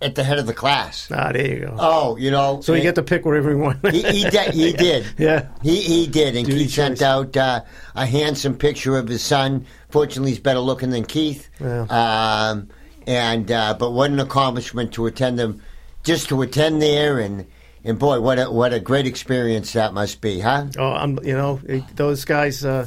[0.00, 1.08] at the head of the class.
[1.12, 1.76] Ah, there you go.
[1.78, 2.60] Oh, you know.
[2.60, 3.86] so you get to pick wherever you want.
[3.88, 5.06] he, he, did, he did.
[5.16, 5.48] Yeah.
[5.62, 6.34] He, he did.
[6.34, 7.62] And Duty Keith sent out uh,
[7.94, 9.66] a handsome picture of his son.
[9.90, 11.48] Fortunately, he's better looking than Keith.
[11.60, 11.82] Yeah.
[11.82, 12.68] Um,
[13.06, 15.62] and uh, but what an accomplishment to attend them,
[16.02, 17.46] just to attend there, and
[17.84, 20.66] and boy, what a what a great experience that must be, huh?
[20.78, 22.86] Oh, I'm, you know, it- those guys, uh,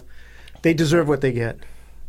[0.62, 1.60] they deserve what they get.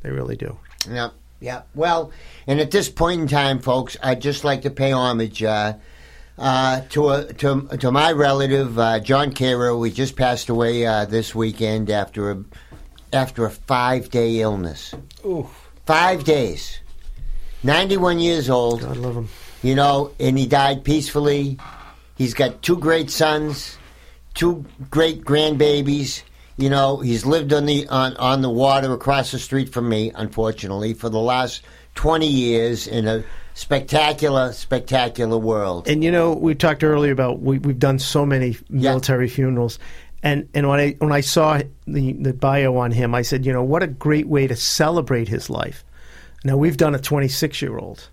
[0.03, 0.59] They really do.
[0.91, 1.63] Yeah, yeah.
[1.75, 2.13] Well,
[2.47, 5.75] and at this point in time, folks, I'd just like to pay homage uh,
[6.39, 9.83] uh, to a, to to my relative uh, John Caro.
[9.83, 12.45] He just passed away uh, this weekend after a
[13.13, 14.95] after a five day illness.
[15.25, 15.49] Ooh.
[15.87, 16.81] Five days.
[17.63, 18.83] Ninety one years old.
[18.83, 19.29] God love them.
[19.63, 21.59] You know, and he died peacefully.
[22.17, 23.79] He's got two great sons,
[24.35, 26.23] two great grandbabies.
[26.57, 30.11] You know, he's lived on the on, on the water across the street from me,
[30.15, 31.63] unfortunately, for the last
[31.95, 35.89] twenty years in a spectacular, spectacular world.
[35.89, 39.79] And you know, we talked earlier about we, we've done so many military funerals,
[40.23, 43.53] and and when I when I saw the the bio on him, I said, you
[43.53, 45.85] know, what a great way to celebrate his life.
[46.45, 48.09] Now we've done a 26 year old,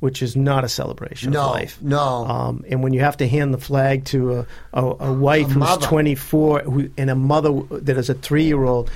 [0.00, 1.78] which is not a celebration No, of life.
[1.80, 2.26] no.
[2.26, 5.48] Um, and when you have to hand the flag to a, a, a wife A
[5.48, 5.86] who's mother.
[5.86, 8.90] 24 who, and a mother that is a three year old,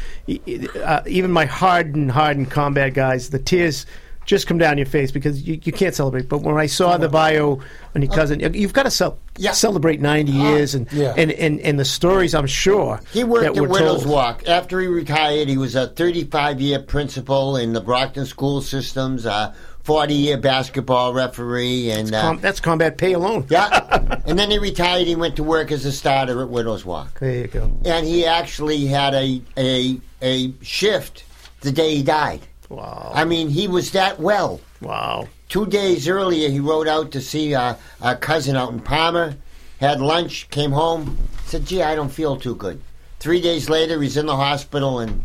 [0.84, 3.86] uh, even my hardened, hardened combat guys, the tears
[4.26, 6.28] just come down your face because you, you can't celebrate.
[6.28, 7.58] But when I saw the bio
[7.96, 9.52] on your cousin, you've got to cel- Yeah.
[9.52, 11.14] celebrate 90 years and, Yeah.
[11.16, 13.00] and, and, and the stories, I'm sure.
[13.12, 14.12] He worked that at Widows told.
[14.12, 14.46] Walk.
[14.46, 19.54] After he retired, he was a 35 year principal in the Brockton school systems, a
[19.84, 23.46] 40 year basketball referee, and uh, Com- that's combat pay alone.
[23.50, 24.20] yeah.
[24.26, 25.06] and then he retired.
[25.06, 27.18] He went to work as a starter at Widows Walk.
[27.18, 27.70] There you go.
[27.84, 31.24] and he actually had a a a shift
[31.62, 32.40] the day he died.
[32.68, 33.10] Wow.
[33.14, 34.60] I mean, he was that well.
[34.80, 35.26] wow.
[35.48, 39.34] Two days earlier, he rode out to see uh, a cousin out in Palmer,
[39.80, 42.80] had lunch, came home, said, "Gee, I don't feel too good."
[43.18, 45.22] Three days later, he's in the hospital, and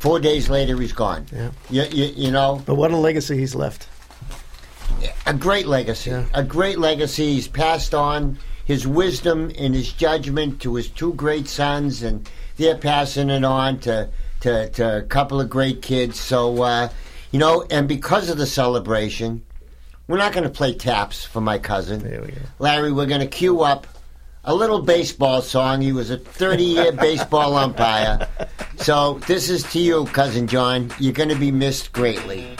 [0.00, 1.26] four days later, he's gone.
[1.32, 1.50] Yeah.
[1.70, 3.88] You, you, you know, But what a legacy he's left.
[5.26, 6.10] a great legacy.
[6.10, 6.24] Yeah.
[6.34, 7.34] A great legacy.
[7.34, 12.76] He's passed on his wisdom and his judgment to his two great sons, and they're
[12.78, 14.08] passing it on to
[14.40, 16.18] to, to a couple of great kids.
[16.18, 16.88] So, uh,
[17.30, 19.44] you know, and because of the celebration,
[20.08, 22.00] we're not going to play taps for my cousin.
[22.02, 22.40] There we go.
[22.58, 23.86] Larry, we're going to cue up
[24.44, 25.80] a little baseball song.
[25.80, 28.26] He was a 30 year baseball umpire.
[28.76, 30.92] So, this is to you, Cousin John.
[30.98, 32.56] You're going to be missed greatly.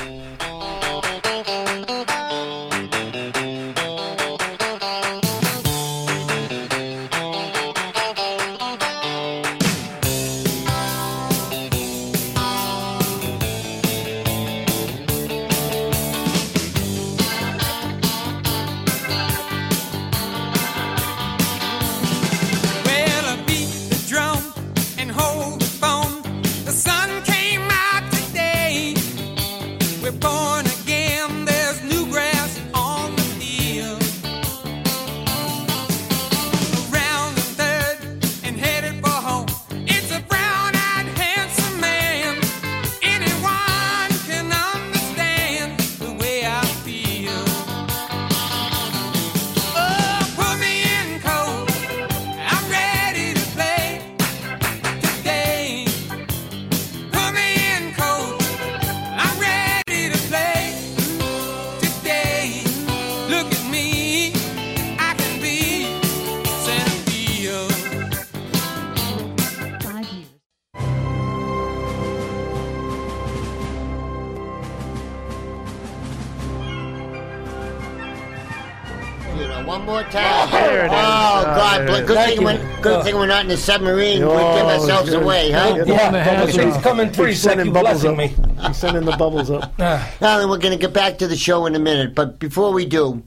[83.10, 84.22] Thing we're not in a submarine.
[84.22, 85.22] Oh, We'd give ourselves good.
[85.22, 85.74] away, huh?
[85.76, 85.84] Yeah.
[85.84, 87.50] Blowing the Yeah, hazards coming pretty Keep sick.
[87.50, 88.56] sending bubbles blessing up.
[88.58, 88.62] me.
[88.68, 89.76] He's sending the bubbles up.
[89.78, 92.14] Now, then we're going to get back to the show in a minute.
[92.14, 93.22] But before we do,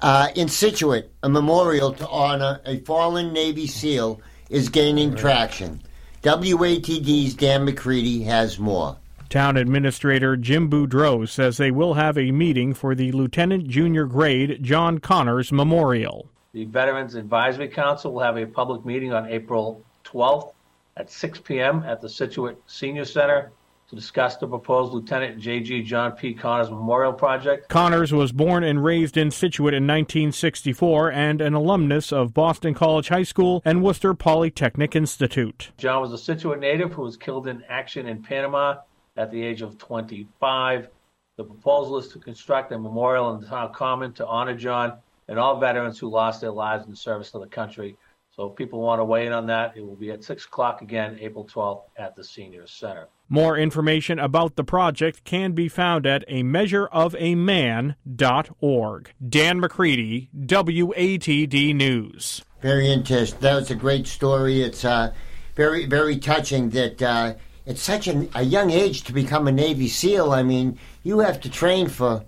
[0.00, 5.82] uh, in Scituate, a memorial to honor a fallen Navy SEAL is gaining traction.
[6.22, 8.96] WATD's Dan McCready has more.
[9.28, 14.62] Town Administrator Jim Boudreau says they will have a meeting for the Lieutenant Junior Grade
[14.62, 16.30] John Connors Memorial.
[16.52, 20.54] The Veterans Advisory Council will have a public meeting on April 12th
[20.96, 21.82] at 6 p.m.
[21.82, 23.52] at the Scituate Senior Center
[23.90, 25.82] to discuss the proposed Lieutenant J.G.
[25.82, 26.32] John P.
[26.32, 27.68] Connors Memorial Project.
[27.68, 33.08] Connors was born and raised in Scituate in 1964 and an alumnus of Boston College
[33.08, 35.70] High School and Worcester Polytechnic Institute.
[35.76, 38.76] John was a Scituate native who was killed in action in Panama
[39.18, 40.88] at the age of 25.
[41.36, 45.38] The proposal is to construct a memorial in the town common to honor John and
[45.38, 47.98] all veterans who lost their lives in service to the country.
[48.30, 50.80] So if people want to weigh in on that, it will be at 6 o'clock
[50.80, 53.08] again, April 12th at the Senior Center.
[53.28, 59.14] More information about the project can be found at a measureofaman.org.
[59.28, 62.42] Dan McCready, WATD News.
[62.62, 63.40] Very interesting.
[63.40, 64.62] That was a great story.
[64.62, 65.12] It's uh,
[65.56, 67.34] very, very touching that uh,
[67.66, 70.32] at such an, a young age to become a Navy SEAL.
[70.32, 72.24] I mean, you have to train for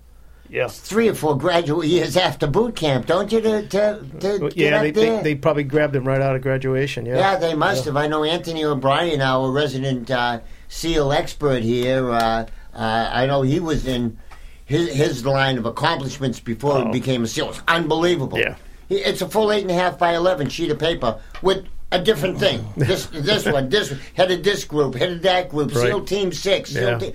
[0.50, 0.78] Yes.
[0.80, 3.40] three or four graduate years after boot camp, don't you?
[3.40, 7.06] To, to, to Yeah, they, they, they probably grabbed him right out of graduation.
[7.06, 7.18] Yeah.
[7.18, 7.96] Yeah, they must have.
[7.96, 12.10] I know Anthony O'Brien, our resident uh, SEAL expert here.
[12.10, 14.18] Uh, uh, I know he was in
[14.64, 17.50] his his line of accomplishments before he became a SEAL.
[17.50, 18.38] It's unbelievable.
[18.38, 18.40] Oh.
[18.40, 18.56] Yeah.
[18.88, 22.00] He- it's a full eight and a half by eleven sheet of paper with a
[22.00, 22.64] different thing.
[22.76, 25.86] This this one, this one, head of this group, head of that group, Right.
[25.88, 26.70] SEAL Team Six.
[26.70, 26.98] SEAL Yeah.
[26.98, 27.12] team.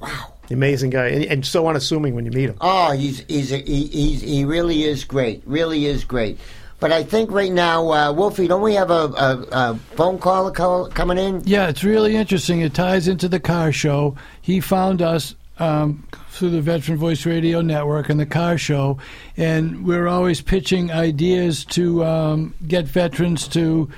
[0.00, 0.34] Wow.
[0.50, 2.56] Amazing guy, and, and so unassuming when you meet him.
[2.60, 5.42] Oh, he's he's a, he, he's he really is great.
[5.46, 6.38] Really is great.
[6.80, 10.50] But I think right now, uh, Wolfie, don't we have a, a, a phone call
[10.50, 11.42] co- coming in?
[11.44, 12.62] Yeah, it's really interesting.
[12.62, 14.16] It ties into the car show.
[14.40, 18.96] He found us um, through the Veteran Voice Radio Network and the car show,
[19.36, 23.90] and we're always pitching ideas to um, get veterans to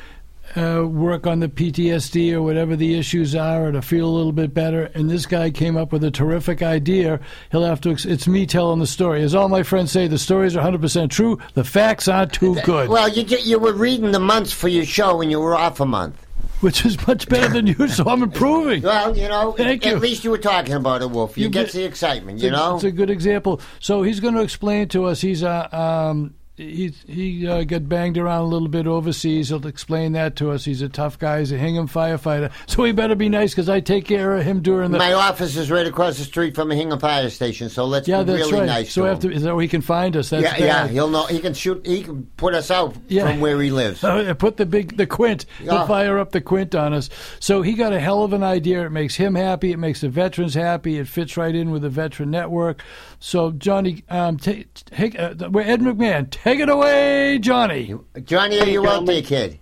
[0.56, 4.32] uh, work on the PTSD or whatever the issues are, or to feel a little
[4.32, 4.84] bit better.
[4.94, 7.20] And this guy came up with a terrific idea.
[7.50, 7.90] He'll have to.
[7.90, 9.22] Ex- it's me telling the story.
[9.22, 11.38] As all my friends say, the stories are 100% true.
[11.54, 15.20] The facts aren't too good, Well, you you were reading the months for your show,
[15.22, 16.26] and you were off a month.
[16.60, 17.88] which is much better than you.
[17.88, 18.82] So I'm improving.
[18.92, 19.98] Well, you know, Thank at you.
[19.98, 21.36] least you were talking about it, Wolf.
[21.36, 22.76] You, You get get- the excitement, you know.
[22.76, 23.60] it's a good example.
[23.80, 25.20] So he's going to explain to us.
[25.20, 29.48] He's a, um, he he uh, got banged around a little bit overseas.
[29.48, 30.66] He'll explain that to us.
[30.66, 31.38] He's a tough guy.
[31.38, 32.52] He's a Hingham firefighter.
[32.66, 34.98] So he better be nice because I take care of him during the.
[34.98, 38.22] My office is right across the street from a Hingham Fire Station, so let's yeah,
[38.22, 38.66] be that's really right.
[38.66, 39.34] nice so to after him.
[39.36, 40.28] is that where he can find us?
[40.28, 41.24] That's yeah, yeah, he'll know.
[41.24, 41.86] He can shoot.
[41.86, 43.28] He can put us out Yeah.
[43.30, 44.04] from where he lives.
[44.12, 45.46] Uh, put the big the quint.
[45.58, 45.72] Yeah.
[45.78, 47.08] He'll fire up the quint on us.
[47.40, 48.84] So he got a hell of an idea.
[48.84, 49.72] It makes him happy.
[49.72, 50.98] It makes the veterans happy.
[50.98, 52.82] It fits right in with the veteran network.
[53.24, 56.28] So Johnny, um, take, take uh, we're Ed McMahon.
[56.28, 57.94] Take it away, Johnny.
[58.24, 59.14] Johnny, are you out gentlemen.
[59.14, 59.58] there, kid?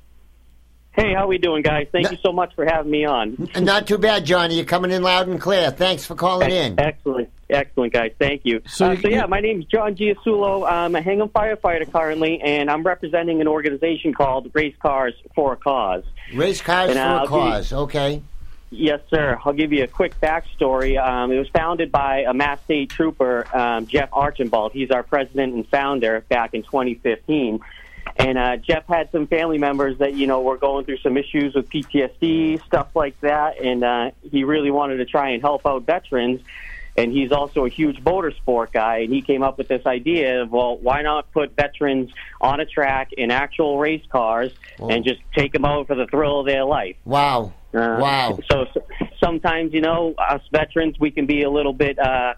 [0.92, 1.86] Hey, how we doing, guys?
[1.92, 3.50] Thank No- you so much for having me on.
[3.60, 4.54] Not too bad, Johnny.
[4.56, 5.70] You're coming in loud and clear.
[5.70, 6.80] Thanks for calling in.
[6.80, 8.12] Excellent, excellent, guys.
[8.18, 8.62] Thank you.
[8.66, 10.66] So So, you- uh, so yeah, you- my name's John Giasulo.
[10.68, 15.56] I'm a Hingham firefighter currently, and I'm representing an organization called Race Cars for a
[15.56, 16.04] Cause.
[16.34, 17.72] Race cars And, for uh, a I'll give you- cause.
[17.74, 18.22] Okay.
[18.70, 19.38] Yes, sir.
[19.44, 20.96] I'll give you a quick backstory.
[20.96, 24.72] Um, it was founded by a Mass State Trooper, um, Jeff Archibald.
[24.72, 27.60] He's our president and founder back in 2015.
[28.16, 31.54] And uh, Jeff had some family members that you know were going through some issues
[31.54, 35.84] with PTSD, stuff like that, and uh, he really wanted to try and help out
[35.84, 36.40] veterans.
[36.96, 40.50] And he's also a huge motorsport guy, and he came up with this idea of,
[40.50, 45.52] well, why not put veterans on a track in actual race cars and just take
[45.52, 46.96] them out for the thrill of their life?
[47.04, 47.54] Wow.
[47.74, 48.38] Uh, wow.
[48.50, 48.86] So, so
[49.22, 52.34] sometimes, you know, us veterans, we can be a little bit, uh,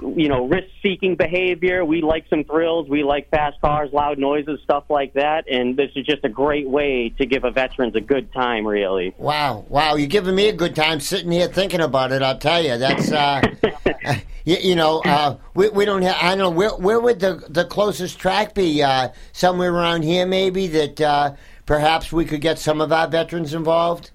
[0.00, 1.84] you know, risk-seeking behavior.
[1.84, 2.88] We like some thrills.
[2.88, 5.48] We like fast cars, loud noises, stuff like that.
[5.48, 9.14] And this is just a great way to give a veterans a good time, really.
[9.18, 9.94] Wow, wow!
[9.94, 12.22] You're giving me a good time sitting here thinking about it.
[12.22, 13.42] I'll tell you, that's uh,
[14.44, 16.16] you, you know, uh, we, we don't have.
[16.20, 18.82] I don't know where where would the the closest track be?
[18.82, 21.34] Uh, somewhere around here, maybe that uh,
[21.66, 24.10] perhaps we could get some of our veterans involved.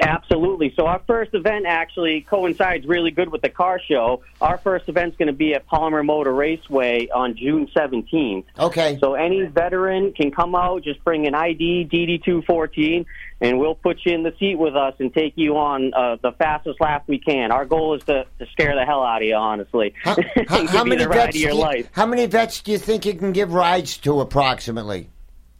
[0.00, 0.72] Absolutely.
[0.76, 4.22] So our first event actually coincides really good with the car show.
[4.40, 8.44] Our first event's going to be at Palmer Motor Raceway on June 17th.
[8.58, 8.98] Okay.
[9.00, 13.06] So any veteran can come out, just bring an ID, DD214,
[13.40, 16.32] and we'll put you in the seat with us and take you on uh, the
[16.32, 17.52] fastest lap we can.
[17.52, 19.94] Our goal is to, to scare the hell out of you, honestly.
[20.02, 20.16] How,
[20.48, 21.36] how, how many vets?
[21.36, 21.88] your do you- life.
[21.92, 25.10] how many vets do you think you can give rides to approximately?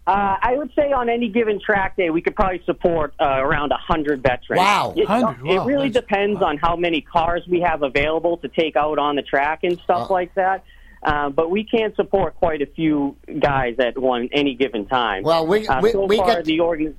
[0.07, 3.71] Uh, I would say on any given track day, we could probably support uh, around
[3.71, 4.59] 100 veterans.
[4.59, 4.93] Wow.
[4.97, 8.49] It, 100, it wow, really that's- depends on how many cars we have available to
[8.49, 10.15] take out on the track and stuff Uh.
[10.15, 10.63] like that.
[11.03, 15.23] Uh, but we can support quite a few guys at one any given time.
[15.23, 16.95] Well, we- uh, we- so we got- the organ.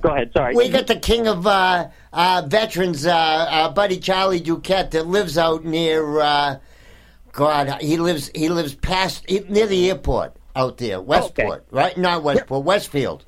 [0.00, 0.32] Go ahead.
[0.36, 0.56] Sorry.
[0.56, 5.38] We got the king of uh, uh, veterans, uh, uh, buddy Charlie Duquette, that lives
[5.38, 6.20] out near.
[6.20, 6.56] Uh,
[7.32, 8.30] God, he lives.
[8.34, 11.96] He lives past near the airport out there, Westport, right?
[11.96, 13.24] Not Westport, Westfield.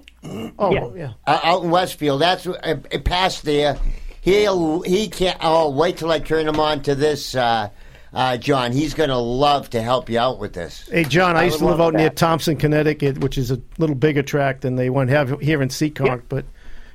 [0.59, 0.89] Oh, Yeah.
[0.95, 1.13] yeah.
[1.27, 2.21] uh, out in Westfield.
[2.21, 3.79] That's uh, past there.
[4.21, 5.39] He'll he can't.
[5.41, 7.71] Oh, wait till I turn him on to this, uh,
[8.13, 8.73] uh, John.
[8.73, 10.87] He's gonna love to help you out with this.
[10.93, 12.11] Hey, John, I, I used to live love out near.
[12.11, 15.71] Thompson, Connecticut, which is a little bigger track than they want to have here in
[15.71, 16.25] Seekonk.
[16.29, 16.45] But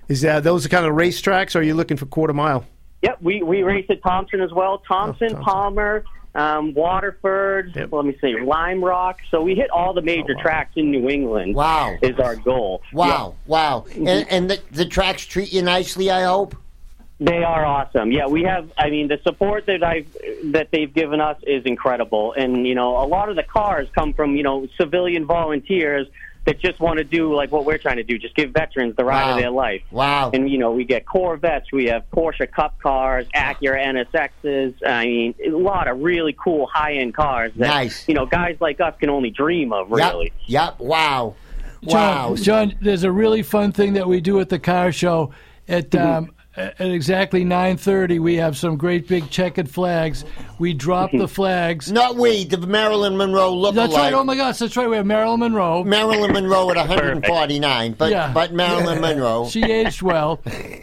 [0.08, 1.56] is that those the kind of race tracks?
[1.56, 2.64] Or are you looking for quarter mile?
[3.02, 4.80] Yep, we, we race at Thompson as well.
[4.88, 5.44] Thompson, Oh, Thompson.
[5.44, 6.04] Palmer,
[6.36, 7.90] um, Waterford, Yep.
[7.94, 9.20] let me see, Lime Rock.
[9.32, 10.42] So we hit all the major Oh, wow.
[10.42, 11.56] tracks in New England.
[11.56, 11.96] Wow.
[12.02, 12.82] Is our goal.
[12.94, 14.08] Wow, wow, Mm-hmm.
[14.08, 16.12] and and the, the tracks treat you nicely.
[16.12, 16.56] I hope.
[17.18, 18.12] They are awesome.
[18.12, 18.70] Yeah, we have.
[18.78, 20.06] I mean, the support that I've
[20.52, 24.12] that they've given us is incredible, and you know, a lot of the cars come
[24.12, 26.08] from you know civilian volunteers
[26.46, 29.04] that just want to do like what we're trying to do, just give veterans the
[29.04, 29.32] ride Wow.
[29.32, 29.82] of their life.
[29.92, 30.32] Wow.
[30.34, 34.76] And you know, we get Corvettes, we have Porsche Cup cars, Acura NSXs.
[34.86, 38.08] I mean, a lot of really cool high end cars that Nice.
[38.08, 39.90] you know guys like us can only dream of.
[39.92, 40.32] Really.
[40.46, 40.78] Yep.
[40.78, 40.80] Yep.
[40.80, 41.36] Wow.
[41.84, 42.36] John, Wow.
[42.36, 45.32] John, there's a really fun thing that we do at the car show.
[45.68, 50.24] At um, at exactly 9:30, we have some great big checkered flags.
[50.60, 51.92] We drop the flags.
[51.92, 53.90] Not we, the Marilyn Monroe look like.
[53.90, 54.14] That's right.
[54.14, 54.90] Oh my gosh, that's right.
[54.90, 55.84] We have Marilyn Monroe.
[55.84, 58.32] Marilyn Monroe at 149, but Yeah.
[58.34, 59.48] but Marilyn Monroe.
[59.50, 60.40] She aged well,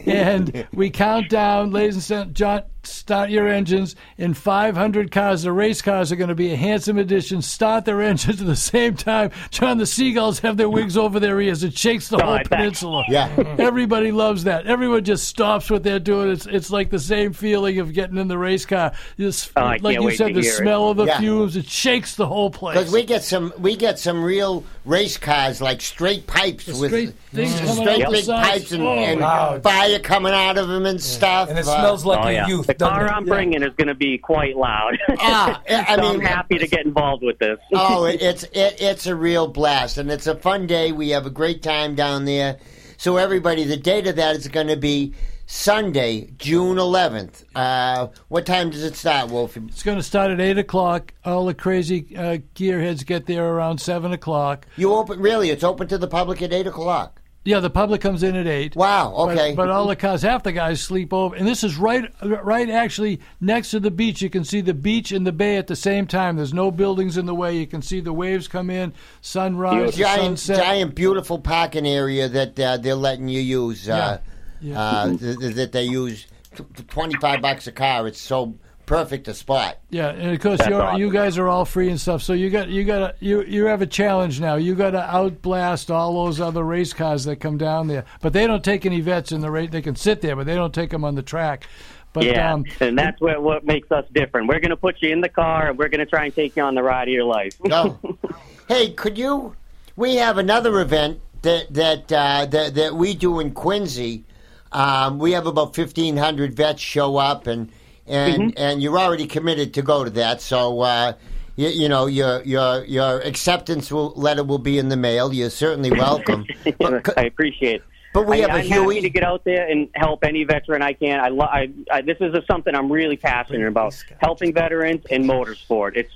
[0.06, 2.34] and we count down, ladies and gentlemen.
[2.34, 3.96] John, start your engines.
[4.18, 7.42] In 500 cars, the race cars are going to be a handsome addition.
[7.42, 9.30] Start their engines at the same time.
[9.50, 11.62] John, the seagulls have their wings over their ears.
[11.62, 12.50] It shakes the whole I bet.
[12.50, 13.04] peninsula.
[13.08, 13.28] Yeah.
[13.58, 14.66] Everybody loves that.
[14.66, 16.30] Everyone just stops what they're doing.
[16.30, 18.92] It's it's like the same feeling of getting in the race car.
[19.16, 20.56] This, Oh, like you said, the hear it.
[20.56, 21.18] smell of the Yeah.
[21.18, 21.56] fumes.
[21.56, 22.78] It shakes the whole place.
[22.78, 27.14] Because we get some, we get some real race cars like straight pipes with straight
[27.32, 29.60] things straight big pipes and, Oh, and wow.
[29.60, 31.48] fire coming out of them and stuff.
[31.48, 32.68] And it Uh, smells like Oh your yeah, youth.
[32.78, 33.10] The car it?
[33.10, 33.34] I'm Yeah.
[33.34, 34.98] bringing is going to be quite loud.
[35.20, 37.58] Ah, I So mean- I'm happy to get involved with this.
[37.74, 40.92] oh, it's it, it's a real blast, and it's a fun day.
[40.92, 42.58] We have a great time down there.
[42.96, 45.12] So everybody, the date of that is going to be
[45.46, 47.44] Sunday, June 11th.
[47.54, 49.60] Uh, what time does it start, Wolfie?
[49.68, 51.12] It's going to start at eight o'clock.
[51.24, 54.66] All the crazy uh, gearheads get there around seven o'clock.
[54.76, 55.50] You open really?
[55.50, 57.20] It's open to the public at eight o'clock.
[57.44, 58.76] Yeah, the public comes in at eight.
[58.76, 59.12] Wow.
[59.16, 59.52] Okay.
[59.56, 63.18] But, all the cars, half the guys sleep over, and this is right, right actually
[63.40, 64.22] next to the beach.
[64.22, 66.36] You can see the beach and the bay at the same time.
[66.36, 67.56] There's no buildings in the way.
[67.56, 70.58] You can see the waves come in, sunrise, giant, sunset.
[70.64, 73.88] giant, beautiful parking area that uh, they're letting you use.
[73.88, 74.18] Uh,
[74.60, 74.80] Yeah.
[74.80, 78.06] Uh, th- th- that they use t- twenty five bucks a car.
[78.06, 78.54] It's so
[78.92, 79.78] perfect a spot.
[79.88, 81.00] Yeah, and of course you're, awesome.
[81.00, 82.22] you guys are all free and stuff.
[82.22, 84.56] So you got you got you you have a challenge now.
[84.56, 88.04] You got to outblast all those other race cars that come down there.
[88.20, 89.70] But they don't take any vets in the race.
[89.70, 91.66] They can sit there, but they don't take them on the track.
[92.12, 94.48] But yeah, um, and that's what what makes us different.
[94.48, 96.56] We're going to put you in the car, and we're going to try and take
[96.56, 97.58] you on the ride of your life.
[97.66, 97.98] Go.
[98.68, 99.56] hey, could you?
[99.96, 104.24] We have another event that that uh, that, that we do in Quincy.
[104.70, 107.72] Um, we have about fifteen hundred vets show up, and
[108.06, 110.40] and and you're already committed to go to that.
[110.40, 110.80] So.
[110.80, 111.12] Uh,
[111.54, 115.34] you, you know your your your acceptance will, letter will be in the mail.
[115.34, 116.46] You're certainly welcome.
[116.78, 117.82] But- I appreciate it.
[118.14, 118.96] But we I, have a I'm Huey.
[118.96, 121.18] happy to get out there and help any veteran I can.
[121.20, 125.24] I, lo- I, I this is a, something I'm really passionate about: helping veterans and
[125.24, 125.96] motorsport.
[125.96, 126.12] It's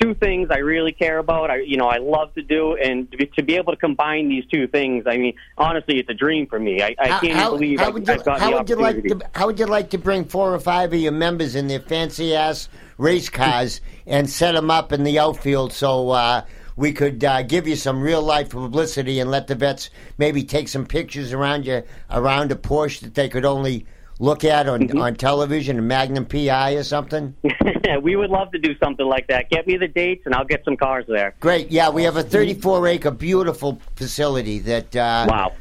[0.00, 1.50] two things I really care about.
[1.50, 4.28] I, you know, I love to do, and to be, to be able to combine
[4.28, 5.04] these two things.
[5.06, 6.82] I mean, honestly, it's a dream for me.
[6.82, 8.68] I, I How, can't how- believe how I, would you, I've got how the would
[8.70, 11.54] you like to how would you like to bring four or five of your members
[11.54, 16.44] in their fancy ass race cars and set them up in the outfield so uh,
[16.76, 20.68] we could uh, give you some real life publicity and let the vets maybe take
[20.68, 23.86] some pictures around you around a Porsche that they could only
[24.20, 25.00] look at on, Mm-hmm.
[25.00, 27.34] on television, a Magnum PI or something.
[28.02, 29.50] we would love to do something like that.
[29.50, 31.34] Get me the dates, and I'll get some cars there.
[31.40, 35.52] Great, yeah, we have a 34 acre beautiful facility that uh, Wow.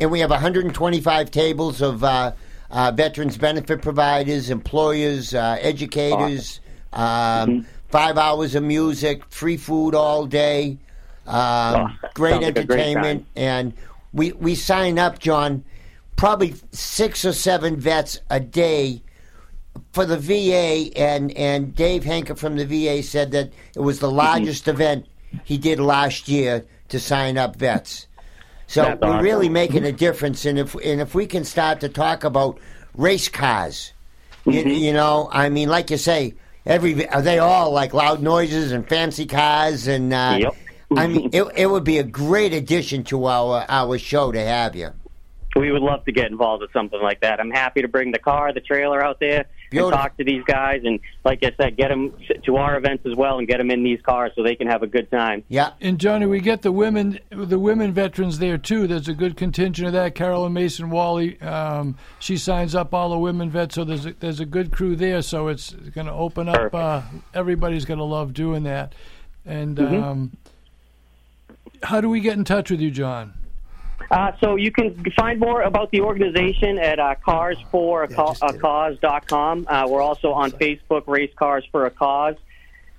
[0.00, 2.32] and we have 125 tables of uh,
[2.70, 6.60] uh, veterans benefit providers, employers, uh, educators,
[6.94, 10.78] um, five hours of music, free food all day,
[11.26, 13.72] um, Oh, great sounds like great entertainment, and
[14.12, 15.64] we we sign up, John,
[16.16, 19.02] probably six or seven vets a day
[19.92, 24.06] for the VA, and and Dave Henker from the VA said that it was the
[24.06, 24.16] mm-hmm.
[24.16, 25.06] largest event
[25.44, 28.06] he did last year to sign up vets.
[28.66, 29.24] So That's we're awesome.
[29.24, 29.86] really making mm-hmm.
[29.86, 32.58] a difference, and if and if we can start to talk about
[32.94, 33.92] race cars,
[34.44, 34.70] you, mm-hmm.
[34.70, 38.88] you know, I mean, like you say, every are they all like loud noises and
[38.88, 40.56] fancy cars, and uh, Yep.
[40.96, 44.76] I mean, it it would be a great addition to our our show to have
[44.76, 44.90] you.
[45.56, 47.40] We would love to get involved with something like that.
[47.40, 49.88] I'm happy to bring the car, the trailer out there, Beautiful.
[49.92, 52.12] and talk to these guys, and like I said, get them
[52.44, 54.82] to our events as well, and get them in these cars so they can have
[54.82, 55.42] a good time.
[55.48, 58.86] Yeah, And Johnny, we get the women, the women veterans there too.
[58.86, 60.14] There's a good contingent of that.
[60.14, 64.40] Carolyn Mason Wally, um, she signs up all the women vets, so there's a, there's
[64.40, 65.22] a good crew there.
[65.22, 66.74] So it's going to open up.
[66.74, 67.00] Uh,
[67.32, 68.94] everybody's going to love doing that.
[69.46, 70.02] And Mm-hmm.
[70.02, 70.36] um,
[71.82, 73.32] how do we get in touch with you, John?
[74.10, 79.66] Uh, so you can find more about the organization at uh, carsforacause.com.
[79.68, 82.36] Uh, we're also on Facebook, Race Cars for a Cause.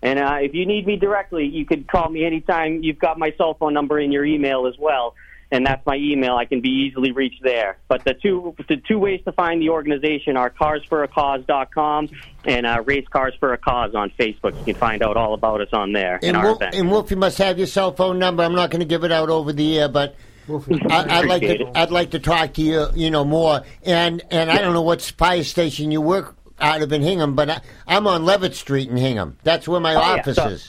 [0.02, 2.84] And uh, if you need me directly, you could call me anytime.
[2.84, 5.16] You've got my cell phone number in your email as well,
[5.52, 6.36] and that's my email.
[6.36, 7.78] I can be easily reached there.
[7.88, 12.10] But the two the two ways to find the organization are carsforacause.com
[12.46, 14.56] and uh, Race Cars for a Cause on Facebook.
[14.60, 17.18] You can find out all about us on there and and, Wolf, and Wolf, you
[17.18, 18.44] must have your cell phone number.
[18.44, 20.16] I'm not going to give it out over the air, but
[20.50, 21.72] I, I'd like to.
[21.76, 22.88] I'd like to talk to you.
[22.96, 23.62] You know more.
[23.84, 27.50] And and I don't know what fire station you work out of in Hingham, but
[27.50, 29.38] I, I'm on Leavitt Street in Hingham.
[29.44, 30.68] That's where my Oh, yeah, office so- is.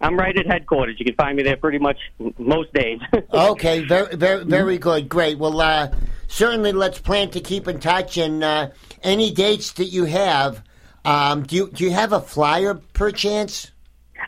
[0.00, 0.94] I'm right at headquarters.
[1.00, 1.98] You can find me there pretty much
[2.38, 3.00] most days.
[3.32, 5.08] Okay, very, very, very good.
[5.08, 5.38] Great.
[5.38, 5.90] Well, uh,
[6.28, 8.16] certainly let's plan to keep in touch.
[8.16, 8.70] And uh,
[9.02, 10.62] any dates that you have,
[11.04, 13.72] um, do you do you have a flyer per chance?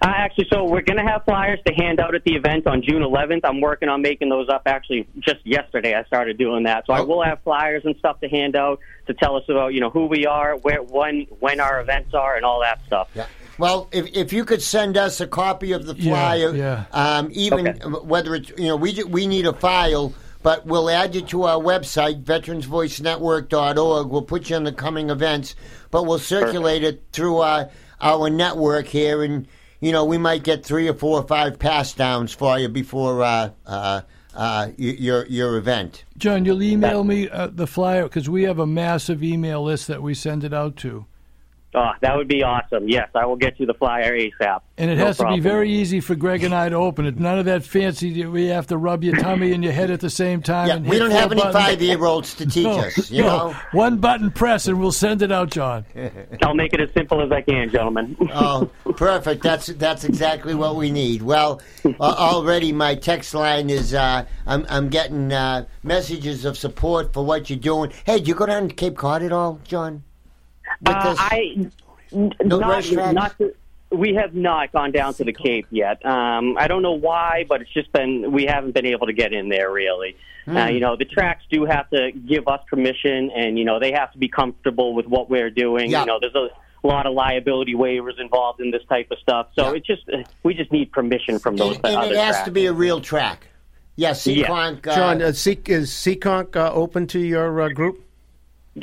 [0.03, 2.81] Uh, actually, so we're going to have flyers to hand out at the event on
[2.83, 3.41] June 11th.
[3.45, 4.63] I'm working on making those up.
[4.67, 6.87] Actually, just yesterday I started doing that.
[6.87, 7.05] So I Oh.
[7.05, 8.79] will have flyers and stuff to hand out
[9.09, 12.37] to tell us about you know who we are, where, when, when our events are,
[12.37, 13.09] and all that stuff.
[13.15, 13.27] Yeah.
[13.59, 16.85] Well, if if you could send us a copy of the flyer, yeah.
[16.93, 17.79] Um, even Okay.
[18.05, 21.59] whether it's you know we we need a file, but we'll add you to our
[21.59, 24.07] website veteransvoicenetwork.org.
[24.09, 25.57] We'll put you on the coming events,
[25.91, 27.69] but we'll circulate it through our
[28.01, 29.47] our network here, and
[29.81, 33.23] you know we might get three or four or five pass downs for you before
[33.23, 34.03] uh, uh,
[34.35, 36.05] uh, your your event.
[36.17, 40.03] John, you'll email me uh, the flyer because we have a massive email list that
[40.03, 41.07] we send it out to.
[41.73, 42.89] Oh, that would be awesome.
[42.89, 44.61] Yes, I will get you the flyer ASAP.
[44.77, 47.19] And it No has to be very easy for Greg and I to open it.
[47.21, 48.27] None of that fancy.
[48.27, 50.67] We have to rub your tummy and your head at the same time.
[50.67, 53.11] Yeah, and we don't have any five year olds to teach No, us.
[53.11, 53.29] You no.
[53.51, 53.57] know.
[53.71, 55.85] one button press and we'll send it out, John.
[56.43, 58.17] I'll make it as simple as I can, gentlemen.
[58.33, 59.43] Oh, perfect.
[59.43, 61.21] That's that's exactly what we need.
[61.23, 67.13] Well, uh, already my text line is uh, I'm I'm getting uh, messages of support
[67.13, 67.93] for what you're doing.
[68.05, 70.03] Hey, do you go down to Cape Cod at all, John?
[70.83, 71.19] With Uh, this?
[71.21, 71.71] I
[72.13, 73.55] n- No not, not to,
[73.91, 76.05] we have not gone down to the Cape yet.
[76.07, 79.33] Um, I don't know why, but it's just been we haven't been able to get
[79.33, 80.17] in there really.
[80.47, 80.57] Hmm.
[80.57, 83.93] Uh, you know, the tracks do have to give us permission, and you know they
[83.93, 85.91] have to be comfortable with what we're doing.
[85.91, 86.01] Yeah.
[86.01, 86.49] You know, there's a
[86.87, 89.77] lot of liability waivers involved in this type of stuff, so Yeah.
[89.77, 92.45] it's just uh, we just need permission from those and, and other it has tracks.
[92.47, 93.49] to be a real track.
[93.97, 94.47] Yes, Yeah.
[94.47, 94.87] Seekonk.
[94.87, 98.03] Uh, John, uh, C- is Seekonk uh, open to your uh, group?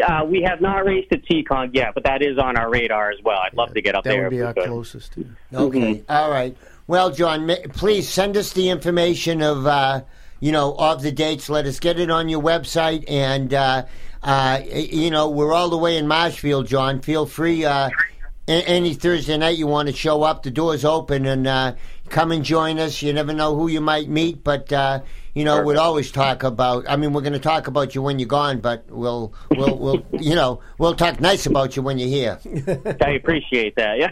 [0.06, 3.20] Uh, we have not raced at Seekonk yet, but that is on our radar as
[3.24, 3.40] well.
[3.40, 4.24] I'd love to get up That there.
[4.24, 4.66] would be our could.
[4.66, 5.26] closest to.
[5.54, 6.04] Okay.
[6.10, 6.56] All right.
[6.88, 10.02] Well, John, ma- please send us the information of uh,
[10.40, 11.50] you know of the dates.
[11.50, 13.86] Let us get it on your website, and uh,
[14.24, 17.02] uh, you know we're all the way in Marshfield, John.
[17.02, 17.64] Feel free.
[17.66, 17.90] Uh,
[18.48, 21.74] any Thursday night you want to show up, the door's open, and uh,
[22.10, 23.02] come and join us.
[23.02, 25.02] You never know who you might meet, but uh,
[25.38, 26.90] you know we'd always talk about.
[26.90, 30.06] I mean, we're going to talk about you when you're gone, but we'll we'll we'll
[30.20, 32.40] you know we'll talk nice about you when you're here.
[33.02, 33.98] I appreciate that.
[34.00, 34.12] Yeah.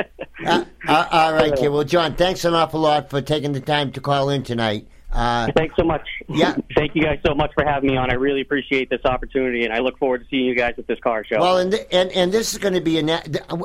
[0.46, 1.68] Uh, uh, all right, kid.
[1.68, 4.86] Well, John, thanks an awful lot for taking the time to call in tonight.
[5.12, 6.06] Uh, Thanks so much.
[6.28, 6.54] Yeah.
[6.76, 8.10] Thank you guys so much for having me on.
[8.10, 11.00] I really appreciate this opportunity, and I look forward to seeing you guys at this
[11.00, 11.40] car show.
[11.40, 13.20] well, and, th- and and this is going to be a na-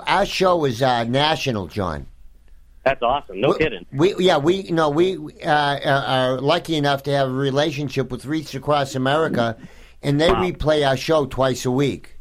[0.07, 2.07] our show is uh, national, John.
[2.83, 3.39] That's awesome.
[3.39, 3.85] No we, kidding.
[3.91, 8.53] We yeah we no we uh, are lucky enough to have a relationship with Wreaths
[8.55, 9.57] Across America,
[10.01, 10.43] and they Wow.
[10.43, 12.17] replay our show twice a week.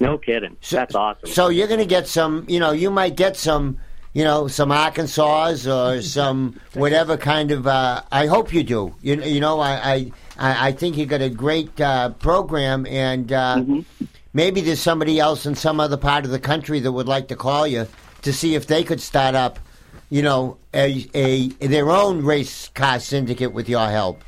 [0.00, 0.56] No kidding.
[0.60, 1.30] So, That's awesome.
[1.30, 2.44] So you're going to get some.
[2.48, 3.78] You know, you might get some
[4.14, 7.66] you know, some Arkansas or some whatever kind of.
[7.66, 8.94] Uh, I hope you do.
[9.02, 13.32] You, you know, I, I, I I think you got a great uh, program, and
[13.32, 13.62] uh,
[14.32, 17.36] maybe there's somebody else in some other part of the country that would like to
[17.36, 17.86] call you
[18.22, 19.58] to see if they could start up,
[20.10, 24.22] you know, a, a their own race car syndicate with your help.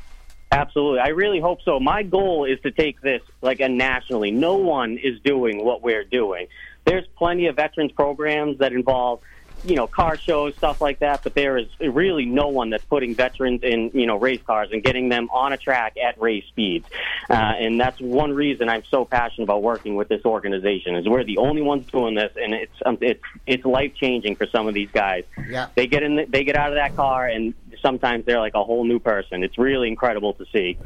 [0.51, 0.99] Absolutely.
[0.99, 1.79] I really hope so.
[1.79, 4.31] My goal is to take this like a nationally.
[4.31, 6.47] No one is doing what we're doing.
[6.85, 9.19] There's plenty of veterans programs that involve,
[9.63, 13.15] you know, car shows, stuff like that, but there is really no one that's putting
[13.15, 16.85] veterans in, you know, race cars and getting them on a track at race speeds.
[17.29, 21.23] Uh, and that's one reason I'm so passionate about working with this organization is we're
[21.23, 24.73] the only ones doing this and it's um, it's it's life changing for some of
[24.73, 25.23] these guys.
[25.49, 25.67] Yeah.
[25.75, 28.63] They get in the, they get out of that car and sometimes they're like a
[28.63, 29.43] whole new person.
[29.43, 30.77] It's really incredible to see.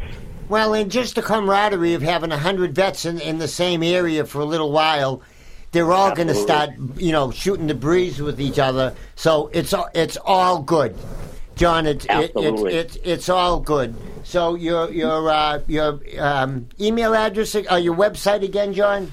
[0.50, 4.26] Well, and just the camaraderie of having a hundred vets in, in the same area
[4.26, 5.22] for a little while,
[5.72, 8.94] they're all going to start, you know, shooting the breeze with each other.
[9.16, 10.96] So it's all- it's all good,
[11.56, 11.86] John.
[11.88, 13.96] It's it, it's it's it's all good.
[14.24, 19.12] So your your uh, your um, email address or your website again, John?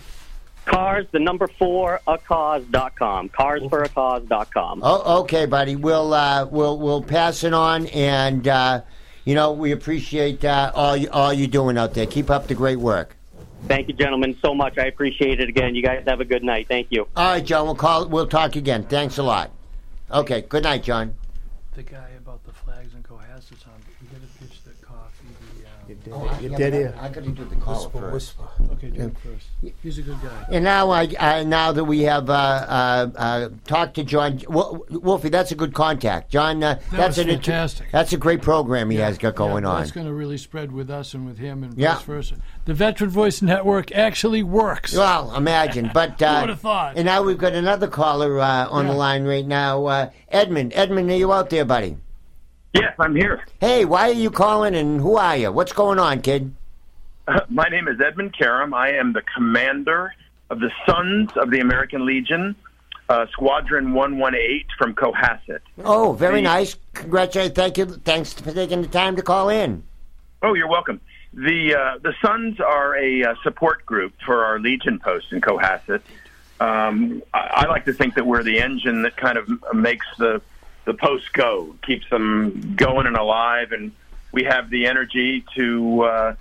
[0.66, 3.30] Cars, the number four, a cause.com.
[3.30, 4.80] Carsforacause.com.
[4.84, 5.76] Oh, okay, buddy.
[5.76, 8.82] We'll uh, we'll we'll pass it on, and uh,
[9.24, 12.06] you know we appreciate uh, all you, all you're doing out there.
[12.06, 13.16] Keep up the great work.
[13.66, 14.78] Thank you, gentlemen, so much.
[14.78, 15.74] I appreciate it again.
[15.74, 16.68] You guys have a good night.
[16.68, 17.08] Thank you.
[17.16, 17.66] All right, John.
[17.66, 18.06] We'll call.
[18.08, 18.84] We'll talk again.
[18.84, 19.50] Thanks a lot.
[20.10, 20.42] Okay.
[20.42, 21.14] Good night, John.
[21.74, 23.74] The guy about the flags in Cohasset, Tom.
[24.02, 25.26] You got to pitch the coffee.
[26.08, 26.94] The, um, You're dead here.
[27.00, 28.38] I got to do the call Whisper, first.
[28.38, 28.72] whisper.
[28.72, 29.74] okay, do it first.
[29.82, 30.46] He's a good guy.
[30.50, 34.84] And now, I, I now that we have uh, uh, uh, talked to John Wo-
[34.90, 36.30] Wolfie, that's a good contact.
[36.30, 37.90] John, uh, that's was an inter- fantastic.
[37.92, 39.80] that's a great program he has got going yeah, on.
[39.80, 41.94] That's going to really spread with us and with him and Yeah.
[41.96, 42.34] vice versa.
[42.64, 44.94] The Veteran Voice Network actually works.
[44.96, 46.96] Well, imagine, but uh, Who would've thought?
[46.96, 50.72] And now we've got another caller uh, on the line right now, uh, Edmund.
[50.74, 51.96] Edmund, are you out there, buddy?
[52.78, 53.44] Yes, I'm here.
[53.60, 55.50] Hey, why are you calling, and who are you?
[55.50, 56.54] What's going on, kid?
[57.48, 58.72] My name is Edmund Karam.
[58.72, 60.14] I am the commander
[60.50, 62.54] of the Sons of the American Legion,
[63.08, 65.58] uh, Squadron 118 from Cohasset.
[65.84, 66.76] Oh, very The- nice.
[66.94, 67.54] Congratulations.
[67.56, 67.86] Thank you.
[67.86, 69.82] Thanks for taking the time to call in.
[70.42, 71.00] Oh, you're welcome.
[71.34, 76.00] The uh, the Sons are a uh, support group for our Legion post in Cohasset.
[76.60, 80.40] Um, I, I like to think that we're the engine that kind of makes the
[80.88, 83.92] the post go, keeps them going and alive, and
[84.32, 86.34] we have the energy to uh,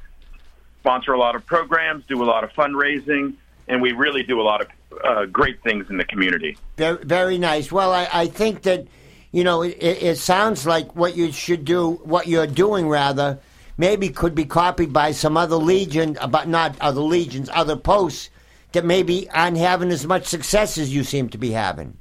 [0.80, 3.34] sponsor a lot of programs, do a lot of fundraising,
[3.68, 4.68] and we really do a lot of
[5.04, 6.58] uh, great things in the community.
[6.78, 7.74] Very, very nice.
[7.74, 8.88] Well, I, I think that,
[9.34, 13.40] you know, it, it it sounds like what you should do, what you're doing rather,
[13.78, 18.30] maybe could be copied by some other legion, uh, but not other legions, other posts
[18.72, 21.98] that maybe aren't having as much success as you seem to be having.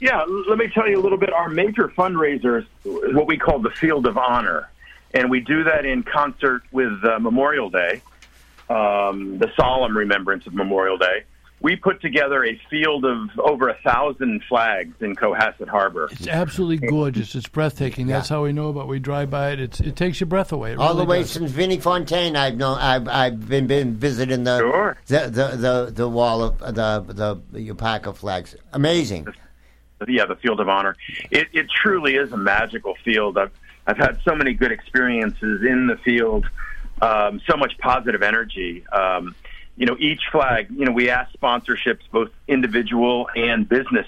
[0.00, 1.32] Yeah, let me tell you a little bit.
[1.32, 2.66] Our major fundraiser is
[3.14, 4.68] what we call the Field of Honor,
[5.14, 8.02] and we do that in concert with uh, Memorial Day,
[8.68, 11.24] um, the solemn remembrance of Memorial Day.
[11.62, 16.10] We put together a field of over a thousand flags in Cohasset Harbor.
[16.12, 17.34] It's absolutely gorgeous.
[17.34, 18.06] It's breathtaking.
[18.06, 18.82] That's how we know about.
[18.82, 18.88] it.
[18.88, 19.60] We drive by it.
[19.60, 20.72] It's, it takes your breath away.
[20.72, 21.30] It All the way does.
[21.30, 24.98] since Vinnie Fontaine, I've known, I've, I've been, been visiting the, Sure.
[25.06, 28.54] the, the, the, the wall of the, the, the Upaka flags.
[28.74, 29.26] Amazing.
[30.08, 30.96] Yeah, the Field of Honor.
[31.30, 33.38] It, it truly is a magical field.
[33.38, 33.52] I've
[33.86, 36.46] I've had so many good experiences in the field,
[37.00, 38.84] um, so much positive energy.
[38.88, 39.34] Um,
[39.76, 40.68] you know, each flag.
[40.70, 44.06] You know, we ask sponsorships, both individual and business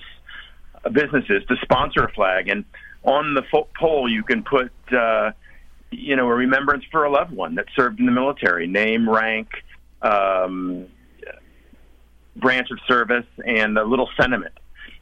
[0.85, 2.65] uh, businesses, to sponsor a flag, and
[3.05, 4.73] on the fo- pole you can put.
[4.93, 5.33] Uh,
[5.91, 9.49] you know, a remembrance for a loved one that served in the military, name, rank,
[10.03, 10.85] um,
[12.37, 14.53] branch of service, and a little sentiment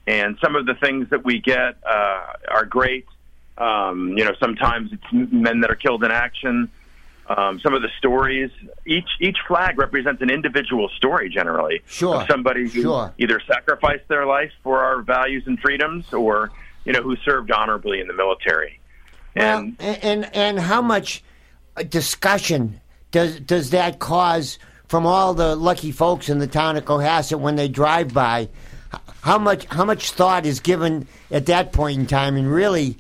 [0.07, 3.07] and some of the things that we get uh, are great.
[3.59, 6.71] Um, you know, sometimes it's men that are killed in action.
[7.29, 8.51] Um, some of the stories,
[8.85, 13.13] each each flag represents an individual story, generally, Sure, of somebody who sure.
[13.19, 16.53] either sacrificed their life for our values and freedoms, or
[16.85, 18.79] you know, who served honorably in the military.
[19.35, 21.25] Well, And and, and and how much
[21.77, 22.81] uh, discussion
[23.11, 27.57] does does that cause from all the lucky folks in the town of Cohasset when
[27.57, 28.49] they drive by?
[29.27, 32.97] How much how much thought is given at that point in time, and really,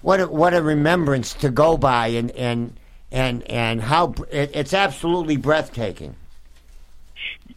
[0.00, 2.72] what a, what a remembrance to go by, and and
[3.10, 6.16] and and how it, it's absolutely breathtaking.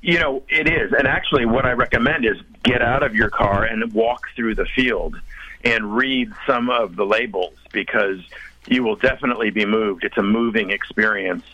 [0.01, 0.91] You know, it is.
[0.91, 4.65] And actually, what I recommend is get out of your car and walk through the
[4.65, 5.15] field
[5.63, 8.19] and read some of the labels because
[8.67, 10.03] you will definitely be moved.
[10.03, 11.45] It's a moving experience.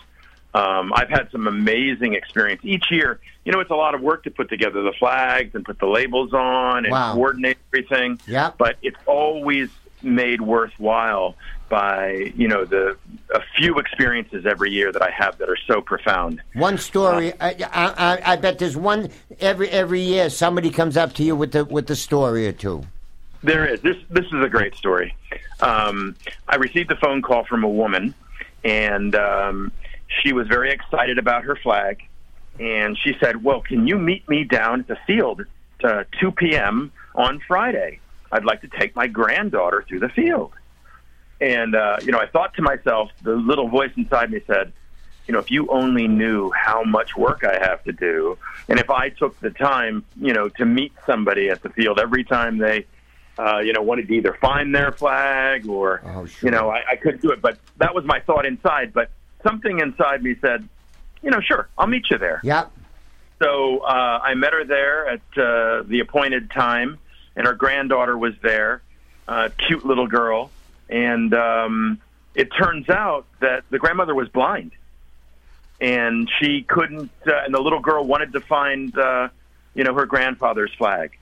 [0.54, 3.20] Um, I've had some amazing experience each year.
[3.46, 5.88] You know, it's a lot of work to put together the flags and put the
[5.88, 7.14] labels on and Wow.
[7.14, 8.20] coordinate everything.
[8.28, 8.52] Yeah.
[8.58, 9.70] But it's always
[10.04, 11.36] made worthwhile
[11.70, 12.98] by you know the
[13.34, 16.42] a few experiences every year that I have that are so profound.
[16.54, 17.32] One story.
[17.40, 20.30] I, I, I, I bet there's one every every year.
[20.30, 22.84] Somebody comes up to you with the with the story or two.
[23.44, 23.82] There is.
[23.82, 25.16] This this is a great story.
[25.62, 26.16] Um,
[26.48, 28.14] I received a phone call from a woman,
[28.66, 29.72] and um,
[30.22, 32.04] she was very excited about her flag.
[32.60, 35.46] And she said, "Well, can you meet me down at the field
[35.84, 36.92] at uh, 2 p.m.
[37.16, 38.00] on Friday?
[38.32, 40.54] I'd like to take my granddaughter through the field."
[41.40, 44.74] And uh, you know, I thought to myself, the little voice inside me said,
[45.28, 48.38] "You know, if you only knew how much work I have to do,
[48.68, 52.24] and if I took the time, you know, to meet somebody at the field every
[52.24, 52.86] time they."
[53.40, 56.02] uh, you know, wanted to either find their flag or,
[56.44, 57.42] you know, I, I couldn't do it.
[57.42, 58.94] But that was my thought inside.
[58.94, 59.10] But
[59.44, 60.68] something inside me said,
[61.22, 62.42] you know, sure, I'll meet you there.
[62.44, 62.72] Yep.
[63.42, 67.00] So uh, I met her there at uh, the appointed time,
[67.36, 68.82] and her granddaughter was there,
[69.28, 70.52] uh, cute little girl.
[70.90, 72.00] And um,
[72.36, 74.72] it turns out that the grandmother was blind,
[75.80, 77.12] and she couldn't.
[77.26, 79.30] Uh, and the little girl wanted to find, uh,
[79.74, 81.18] you know, her grandfather's flag.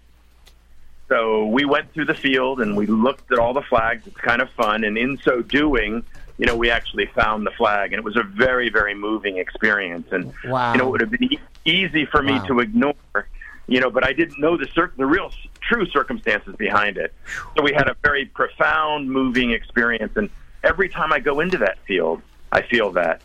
[1.07, 4.05] So we went through the field and we looked at all the flags.
[4.05, 6.03] It's kind of fun, and in so doing,
[6.39, 10.07] you know, we actually found the flag, and it was a very, very moving experience.
[10.11, 10.71] And Wow.
[10.71, 12.45] you know, it would have been e- easy for me Wow.
[12.47, 13.27] to ignore,
[13.67, 15.31] you know, but I didn't know the cir- the real
[15.61, 17.13] true circumstances behind it.
[17.57, 20.29] So we had a very profound, moving experience, and
[20.63, 22.21] every time I go into that field,
[22.53, 23.21] I feel that.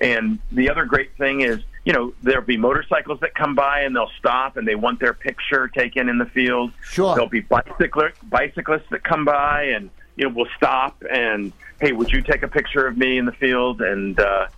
[0.00, 3.94] And the other great thing is, you know, there'll be motorcycles that come by and
[3.94, 6.72] they'll stop and they want their picture taken in the field.
[6.82, 7.14] Sure.
[7.14, 12.10] There'll be bicycler bicyclists that come by and you know will stop and hey, would
[12.10, 13.82] you take a picture of me in the field?
[13.82, 14.48] And uh,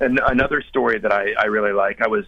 [0.00, 2.26] and another story that I, I really like, I was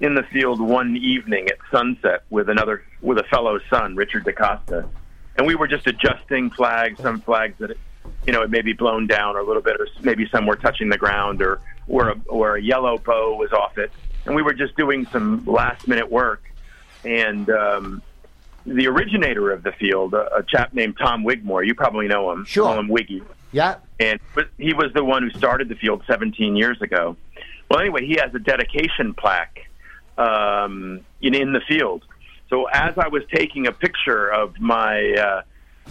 [0.00, 4.88] in the field one evening at sunset with another with a fellow son, Richard DaCosta,
[5.36, 7.76] and we were just adjusting flags, some flags that
[8.26, 10.88] you know it may be blown down a little bit, or maybe some were touching
[10.88, 13.92] the ground, or or a, or a yellow bow was off it,
[14.24, 16.42] and we were just doing some last minute work,
[17.04, 18.02] and um,
[18.66, 22.44] the originator of the field, a, a chap named Tom Wigmore, you probably know him,
[22.44, 22.64] Sure.
[22.66, 23.76] call him Wiggy Yeah.
[23.98, 24.20] and
[24.58, 27.16] he was the one who started the field 17 years ago.
[27.70, 29.66] Well, anyway, he has a dedication plaque
[30.18, 32.04] um, in in the field.
[32.48, 35.42] So as I was taking a picture of my uh,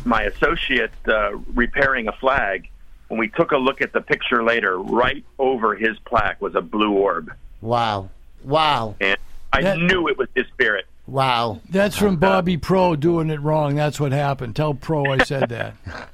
[0.05, 2.69] my associate uh, repairing a flag,
[3.07, 6.61] when we took a look at the picture later, right over his plaque was a
[6.61, 8.09] blue orb, Wow.
[8.43, 8.95] Wow.
[8.99, 9.17] and
[9.51, 10.85] I That- knew it was his spirit.
[11.09, 11.59] Wow.
[11.69, 13.75] That's from Bobby Pro doing it wrong.
[13.75, 14.55] That's what happened.
[14.55, 15.75] Tell Pro I said that.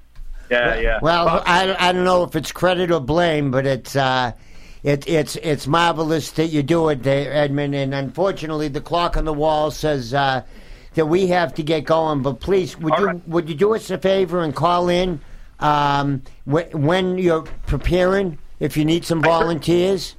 [0.48, 1.00] Yeah, yeah.
[1.02, 4.32] Well, I, I don't know if it's credit or blame, but it's uh,
[4.84, 7.74] it, it's it's marvelous that you do it, Edmund.
[7.74, 10.44] And unfortunately, the clock on the wall says uh,
[10.94, 12.22] that we have to get going.
[12.22, 13.28] But please, would All you right.
[13.28, 15.20] would you do us a favor and call in
[15.62, 18.38] um, wh- when you're preparing?
[18.60, 20.16] If you need some volunteers,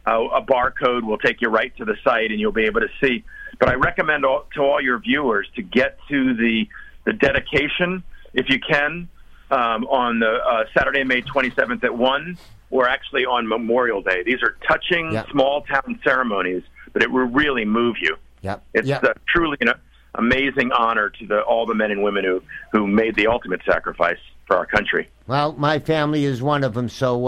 [0.08, 2.88] Uh, a barcode will take you right to the site, and you'll be able to
[3.04, 3.26] see.
[3.60, 6.68] But I recommend all, to all your viewers to get to the
[7.06, 8.04] the dedication
[8.34, 9.08] if you can
[9.50, 12.38] um, on the uh, Saturday, May 27th at one,
[12.70, 14.24] or actually on Memorial Day.
[14.24, 15.24] These are touching Yeah.
[15.32, 18.18] small town ceremonies, but it will really move you.
[18.42, 18.64] Yep.
[18.74, 19.04] It's yep.
[19.04, 19.70] uh, truly an
[20.16, 22.44] amazing honor to the, all the men and women who,
[22.74, 25.10] who made the ultimate sacrifice for our country.
[25.28, 26.90] Well, my family is one of them.
[26.90, 27.28] So,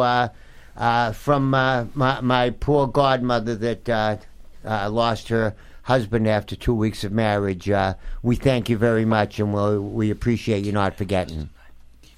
[0.80, 4.18] uh, from uh, my, my poor godmother that uh,
[4.66, 5.54] uh, lost her
[5.84, 10.10] husband after two weeks of marriage, uh, we thank you very much, and we'll, we
[10.10, 11.50] appreciate you not forgetting.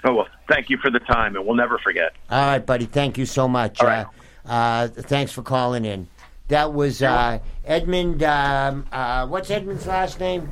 [0.04, 2.14] Oh, well, thank you for the time, and we'll never forget.
[2.30, 2.86] All right, buddy.
[2.86, 3.82] Thank you so much.
[3.82, 4.06] All right.
[4.46, 6.08] Uh, uh, thanks for calling in.
[6.48, 8.24] That was uh, Edmund.
[8.24, 10.50] Um, uh, what's Edmund's last name?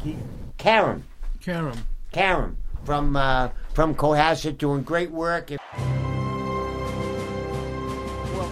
[0.57, 1.03] Karen.
[1.41, 1.77] Karen.
[2.11, 5.51] Karen from uh, from Cohasset doing great work.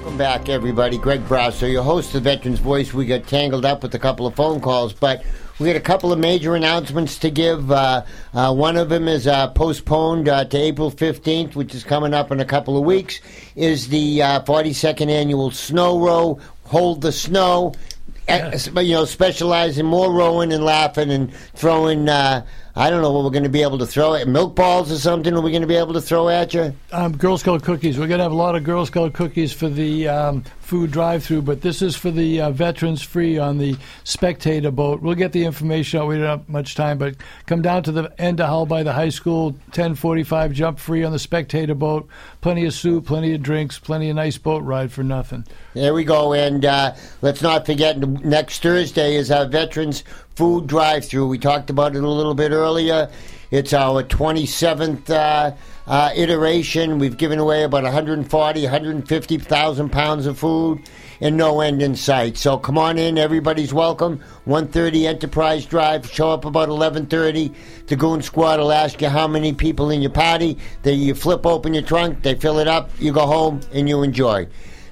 [0.07, 0.97] Welcome back, everybody.
[0.97, 2.93] Greg Brasso, your host of Veterans Voice.
[2.93, 5.21] We got tangled up with a couple of phone calls, but
[5.59, 7.69] we got a couple of major announcements to give.
[7.69, 12.13] Uh, uh, one of them is uh, postponed uh, to April 15th, which is coming
[12.13, 13.19] up in a couple of weeks,
[13.57, 17.73] is the uh, 42nd annual Snow Row, Hold the Snow.
[18.29, 22.07] ex- but, you know, specialize in more rowing and laughing and throwing.
[22.77, 24.97] I don't know what we're going to be able to throw at milk balls or
[24.97, 25.33] something.
[25.33, 26.75] Are we going to be able to throw at you?
[26.91, 27.97] Um, Girl Scout cookies.
[27.97, 31.41] We're going to have a lot of Girl Scout cookies for the um, food drive-through,
[31.41, 35.01] but this is for the uh, veterans free on the spectator boat.
[35.01, 36.09] We'll get the information out.
[36.09, 37.15] We don't have much time, but
[37.45, 39.55] come down to the end of Hull by the high school.
[39.71, 40.51] Ten forty-five.
[40.51, 42.09] Jump free on the spectator boat.
[42.41, 45.45] Plenty of soup, plenty of drinks, plenty of nice boat ride for nothing.
[45.73, 46.33] There we go.
[46.33, 50.03] And uh, let's not forget, next Thursday is our Veterans
[50.35, 51.29] Food Drive Through.
[51.29, 53.09] We talked about it a little bit earlier.
[53.51, 55.55] It's our 27th uh,
[55.87, 56.99] uh, iteration.
[56.99, 60.81] We've given away about 140, 150,000 pounds of food
[61.21, 62.37] and no end in sight.
[62.37, 63.17] So come on in.
[63.17, 64.19] Everybody's welcome.
[64.45, 66.09] 130 Enterprise Drive.
[66.11, 67.51] Show up about 1130.
[67.87, 70.57] The Goon Squad will ask you how many people in your party.
[70.83, 74.03] They, you flip open your trunk, they fill it up, you go home, and you
[74.03, 74.47] enjoy.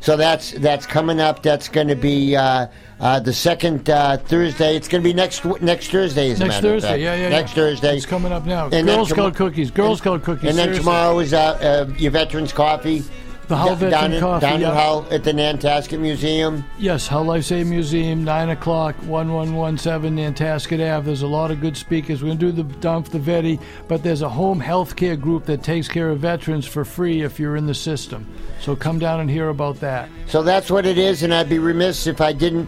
[0.06, 1.41] So that's that's coming up.
[1.41, 2.68] That's going to be uh,
[2.99, 4.76] uh, the second uh, Thursday.
[4.76, 6.30] It's going to be next next Thursday.
[6.30, 7.56] As a Next Thursday, yeah, yeah, Next yeah.
[7.56, 7.97] Thursday.
[7.97, 8.70] It's coming up now.
[8.70, 9.72] And Girl Scout cookies.
[9.72, 10.47] Girl Scout cookies.
[10.47, 10.84] And then seriously.
[10.84, 13.03] tomorrow is uh, uh, your Veterans Coffee.
[13.48, 14.70] The Hull down in, Coffee, down yeah.
[14.70, 16.66] in Hull at the Nantasket Museum.
[16.80, 21.06] Yes, Hull Life Saving Museum, 9 o'clock, 1117 Nantasket Ave.
[21.06, 22.24] There's a lot of good speakers.
[22.24, 25.46] We're going to do the dump, the VETI, but there's a home health care group
[25.46, 28.26] that takes care of veterans for free if you're in the system.
[28.62, 30.10] So come down and hear about that.
[30.26, 32.68] So that's what it is, and I'd be remiss if I didn't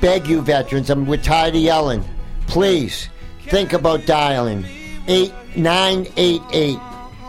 [0.00, 0.90] beg you, veterans.
[0.90, 2.04] I'm we're tired of yelling.
[2.46, 3.08] Please
[3.48, 4.64] think about dialing
[5.08, 6.78] eight nine eight eight.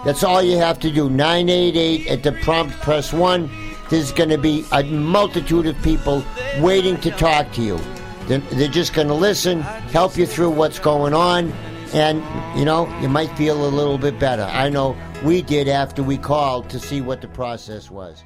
[0.05, 1.09] That's all you have to do.
[1.09, 2.73] Nine eight eight at the prompt.
[2.79, 3.49] Press one.
[3.89, 6.23] There's going to be a multitude of people
[6.59, 7.79] waiting to talk to you.
[8.27, 11.51] They're just going to listen, help you through what's going on,
[11.93, 12.23] and
[12.57, 14.43] you know you might feel a little bit better.
[14.43, 18.23] I know we did after we called to see what the process was.